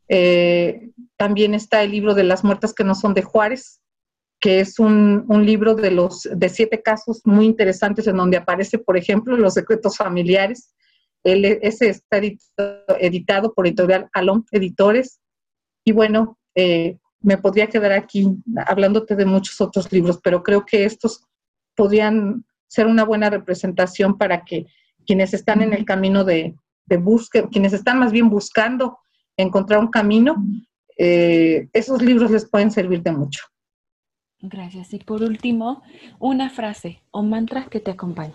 Eh, 0.08 0.90
también 1.16 1.54
está 1.54 1.84
el 1.84 1.92
libro 1.92 2.14
de 2.14 2.24
las 2.24 2.42
muertas 2.42 2.74
que 2.74 2.82
no 2.82 2.96
son 2.96 3.14
de 3.14 3.22
Juárez, 3.22 3.80
que 4.40 4.58
es 4.58 4.80
un, 4.80 5.24
un, 5.28 5.46
libro 5.46 5.76
de 5.76 5.92
los 5.92 6.28
de 6.34 6.48
siete 6.48 6.82
casos 6.82 7.20
muy 7.24 7.46
interesantes 7.46 8.08
en 8.08 8.16
donde 8.16 8.38
aparece, 8.38 8.78
por 8.78 8.96
ejemplo, 8.96 9.36
los 9.36 9.54
secretos 9.54 9.96
familiares, 9.96 10.71
ese 11.24 11.88
está 11.88 12.20
editado, 12.98 13.54
por 13.54 13.66
Editorial 13.66 14.08
Alon 14.12 14.44
Editores. 14.50 15.20
Y 15.84 15.92
bueno, 15.92 16.38
eh, 16.54 16.98
me 17.20 17.38
podría 17.38 17.68
quedar 17.68 17.92
aquí 17.92 18.26
hablándote 18.66 19.16
de 19.16 19.24
muchos 19.24 19.60
otros 19.60 19.90
libros, 19.92 20.20
pero 20.22 20.42
creo 20.42 20.64
que 20.66 20.84
estos 20.84 21.24
podrían 21.76 22.44
ser 22.68 22.86
una 22.86 23.04
buena 23.04 23.30
representación 23.30 24.18
para 24.18 24.44
que 24.44 24.66
quienes 25.06 25.34
están 25.34 25.62
en 25.62 25.72
el 25.72 25.84
camino 25.84 26.24
de, 26.24 26.54
de 26.86 26.96
búsqueda, 26.96 27.48
quienes 27.50 27.72
están 27.72 27.98
más 27.98 28.12
bien 28.12 28.28
buscando 28.28 28.98
encontrar 29.36 29.80
un 29.80 29.88
camino, 29.88 30.36
eh, 30.96 31.68
esos 31.72 32.02
libros 32.02 32.30
les 32.30 32.48
pueden 32.48 32.70
servir 32.70 33.02
de 33.02 33.12
mucho. 33.12 33.44
Gracias. 34.40 34.92
Y 34.92 34.98
por 34.98 35.22
último, 35.22 35.82
una 36.18 36.50
frase 36.50 37.02
o 37.10 37.22
mantra 37.22 37.66
que 37.66 37.80
te 37.80 37.92
acompañe. 37.92 38.34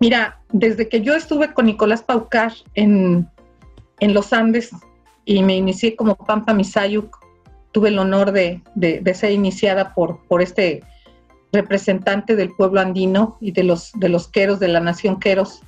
Mira, 0.00 0.40
desde 0.52 0.88
que 0.88 1.00
yo 1.00 1.14
estuve 1.14 1.54
con 1.54 1.66
Nicolás 1.66 2.02
Paucar 2.02 2.52
en, 2.74 3.28
en 4.00 4.14
los 4.14 4.32
Andes 4.32 4.70
y 5.24 5.42
me 5.42 5.56
inicié 5.56 5.96
como 5.96 6.16
Pampa 6.16 6.52
Misayuk, 6.52 7.18
tuve 7.72 7.88
el 7.88 7.98
honor 7.98 8.32
de, 8.32 8.62
de, 8.74 9.14
ser 9.14 9.32
iniciada 9.32 9.94
por, 9.94 10.20
por 10.28 10.42
este 10.42 10.82
representante 11.52 12.36
del 12.36 12.54
pueblo 12.54 12.80
andino 12.80 13.36
y 13.40 13.52
de 13.52 13.64
los, 13.64 13.92
de 13.94 14.08
los 14.08 14.28
queros, 14.28 14.60
de 14.60 14.68
la 14.68 14.80
nación 14.80 15.18
queros. 15.18 15.62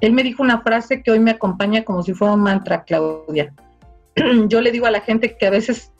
Él 0.00 0.12
me 0.12 0.22
dijo 0.22 0.42
una 0.42 0.60
frase 0.60 1.02
que 1.02 1.10
hoy 1.10 1.20
me 1.20 1.32
acompaña 1.32 1.84
como 1.84 2.02
si 2.02 2.14
fuera 2.14 2.34
un 2.34 2.42
mantra, 2.42 2.84
Claudia. 2.84 3.54
Yo 4.48 4.60
le 4.60 4.72
digo 4.72 4.86
a 4.86 4.90
la 4.90 5.00
gente 5.00 5.36
que 5.36 5.46
a 5.46 5.50
veces 5.50 5.92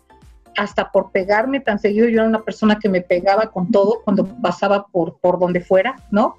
hasta 0.57 0.91
por 0.91 1.13
pegarme 1.13 1.61
tan 1.61 1.79
seguido, 1.79 2.09
yo 2.09 2.19
era 2.19 2.29
una 2.29 2.43
persona 2.43 2.81
que 2.81 2.89
me 2.89 3.01
pegaba 3.01 3.53
con 3.53 3.71
todo 3.71 4.01
cuando 4.05 4.27
pasaba 4.43 4.87
por, 4.89 5.19
por 5.19 5.39
donde 5.39 5.61
fuera, 5.61 5.95
¿no? 6.11 6.37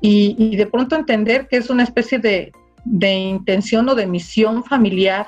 Y, 0.00 0.56
de 0.56 0.66
pronto 0.66 0.94
entender 0.94 1.48
que 1.48 1.56
es 1.56 1.70
una 1.70 1.82
especie 1.82 2.18
de, 2.18 2.52
de 2.84 3.14
intención 3.14 3.88
o 3.88 3.94
de 3.94 4.06
misión 4.06 4.62
familiar 4.62 5.26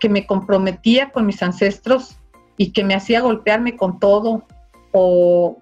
que 0.00 0.08
me 0.08 0.26
comprometía 0.26 1.10
con 1.10 1.26
mis 1.26 1.42
ancestros 1.42 2.16
y 2.56 2.72
que 2.72 2.82
me 2.82 2.94
hacía 2.94 3.20
golpearme 3.20 3.76
con 3.76 4.00
todo, 4.00 4.46
o, 4.92 5.56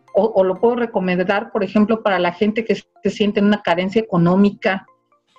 lo 0.45 0.61
puedo 0.61 0.77
recomendar, 0.77 1.53
por 1.53 1.63
ejemplo, 1.63 2.03
para 2.03 2.19
la 2.19 2.33
gente 2.33 2.65
que 2.65 2.75
se 2.75 3.11
siente 3.11 3.41
en 3.41 3.47
una 3.47 3.63
carencia 3.63 4.01
económica 4.01 4.87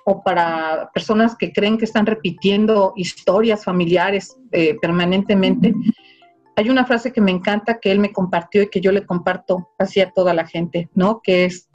o 0.04 0.22
para 0.22 0.90
personas 0.94 1.36
que 1.36 1.52
creen 1.52 1.76
que 1.76 1.84
están 1.84 2.06
repitiendo 2.06 2.92
historias 2.96 3.64
familiares 3.64 4.36
eh, 4.52 4.76
permanentemente. 4.80 5.74
Hay 6.56 6.70
una 6.70 6.86
frase 6.86 7.12
que 7.12 7.20
me 7.20 7.30
encanta 7.30 7.78
que 7.78 7.92
él 7.92 7.98
me 7.98 8.12
compartió 8.12 8.62
y 8.62 8.70
que 8.70 8.80
yo 8.80 8.92
le 8.92 9.04
comparto 9.04 9.68
así 9.78 10.00
a 10.00 10.10
toda 10.10 10.34
la 10.34 10.46
gente, 10.46 10.88
¿no? 10.94 11.20
Que 11.22 11.44
es, 11.44 11.68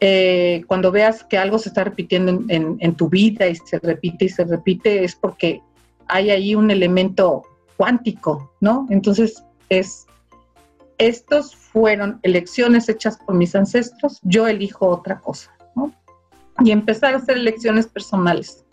eh, 0.00 0.62
cuando 0.66 0.90
veas 0.90 1.24
que 1.24 1.36
algo 1.36 1.58
se 1.58 1.68
está 1.68 1.84
repitiendo 1.84 2.42
en, 2.48 2.78
en, 2.80 2.94
tu 2.94 3.08
vida 3.08 3.46
y 3.46 3.56
se 3.56 3.78
repite 3.78 4.24
y 4.24 4.28
se 4.30 4.44
repite, 4.44 5.04
es 5.04 5.14
porque 5.14 5.60
hay 6.08 6.30
ahí 6.30 6.54
un 6.54 6.70
elemento 6.70 7.42
cuántico, 7.76 8.52
¿no? 8.60 8.86
Entonces, 8.90 9.44
es 9.68 10.06
estos 11.00 11.56
fueron 11.56 12.20
elecciones 12.22 12.88
hechas 12.88 13.16
por 13.16 13.34
mis 13.34 13.54
ancestros, 13.54 14.20
yo 14.22 14.46
elijo 14.46 14.86
otra 14.86 15.18
cosa, 15.18 15.50
¿no? 15.74 15.92
Y 16.62 16.72
empezar 16.72 17.14
a 17.14 17.16
hacer 17.16 17.38
elecciones 17.38 17.86
personales 17.86 18.64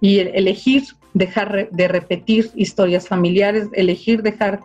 y 0.00 0.18
elegir 0.18 0.84
dejar 1.14 1.70
de 1.70 1.88
repetir 1.88 2.50
historias 2.56 3.06
familiares, 3.06 3.68
elegir 3.72 4.22
dejar 4.22 4.60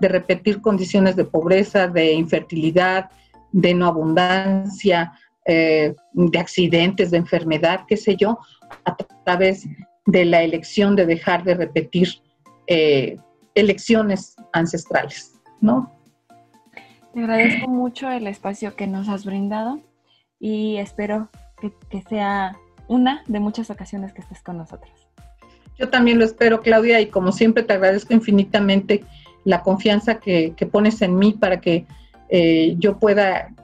de 0.00 0.08
repetir 0.08 0.60
condiciones 0.60 1.14
de 1.14 1.24
pobreza, 1.24 1.86
de 1.86 2.12
infertilidad, 2.12 3.08
de 3.52 3.72
no 3.72 3.86
abundancia, 3.86 5.12
eh, 5.46 5.94
de 6.12 6.38
accidentes, 6.38 7.10
de 7.10 7.18
enfermedad, 7.18 7.80
qué 7.86 7.96
sé 7.96 8.16
yo, 8.16 8.38
a 8.84 8.96
través 9.24 9.66
de 10.06 10.24
la 10.24 10.42
elección 10.42 10.96
de 10.96 11.06
dejar 11.06 11.44
de 11.44 11.54
repetir 11.54 12.08
eh, 12.66 13.18
elecciones 13.54 14.36
ancestrales, 14.52 15.34
¿no? 15.60 15.92
Te 17.12 17.20
agradezco 17.20 17.68
mucho 17.68 18.10
el 18.10 18.26
espacio 18.26 18.74
que 18.74 18.86
nos 18.86 19.08
has 19.08 19.24
brindado 19.24 19.80
y 20.40 20.76
espero 20.76 21.28
que, 21.60 22.02
sea 22.08 22.56
una 22.88 23.22
de 23.26 23.38
muchas 23.38 23.70
ocasiones 23.70 24.12
que 24.12 24.22
estés 24.22 24.42
con 24.42 24.58
nosotros. 24.58 25.08
Yo 25.78 25.88
también 25.90 26.18
lo 26.18 26.24
espero, 26.24 26.60
Claudia, 26.62 27.00
y 27.00 27.06
como 27.06 27.32
siempre 27.32 27.62
te 27.62 27.72
agradezco 27.72 28.14
infinitamente 28.14 29.04
la 29.44 29.62
confianza 29.62 30.18
que, 30.18 30.54
pones 30.72 31.02
en 31.02 31.18
mí 31.18 31.32
para 31.32 31.60
que 31.60 31.86
eh, 32.30 32.74
yo 32.78 32.98
pueda 32.98 33.54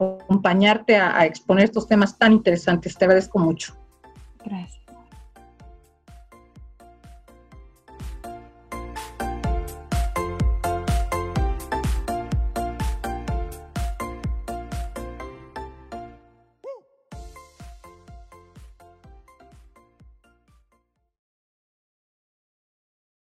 acompañarte 0.00 0.96
a 0.96 1.24
exponer 1.26 1.64
estos 1.64 1.86
temas 1.86 2.16
tan 2.16 2.32
interesantes. 2.32 2.96
Te 2.96 3.04
agradezco 3.04 3.38
mucho. 3.38 3.74
Gracias. 4.44 4.77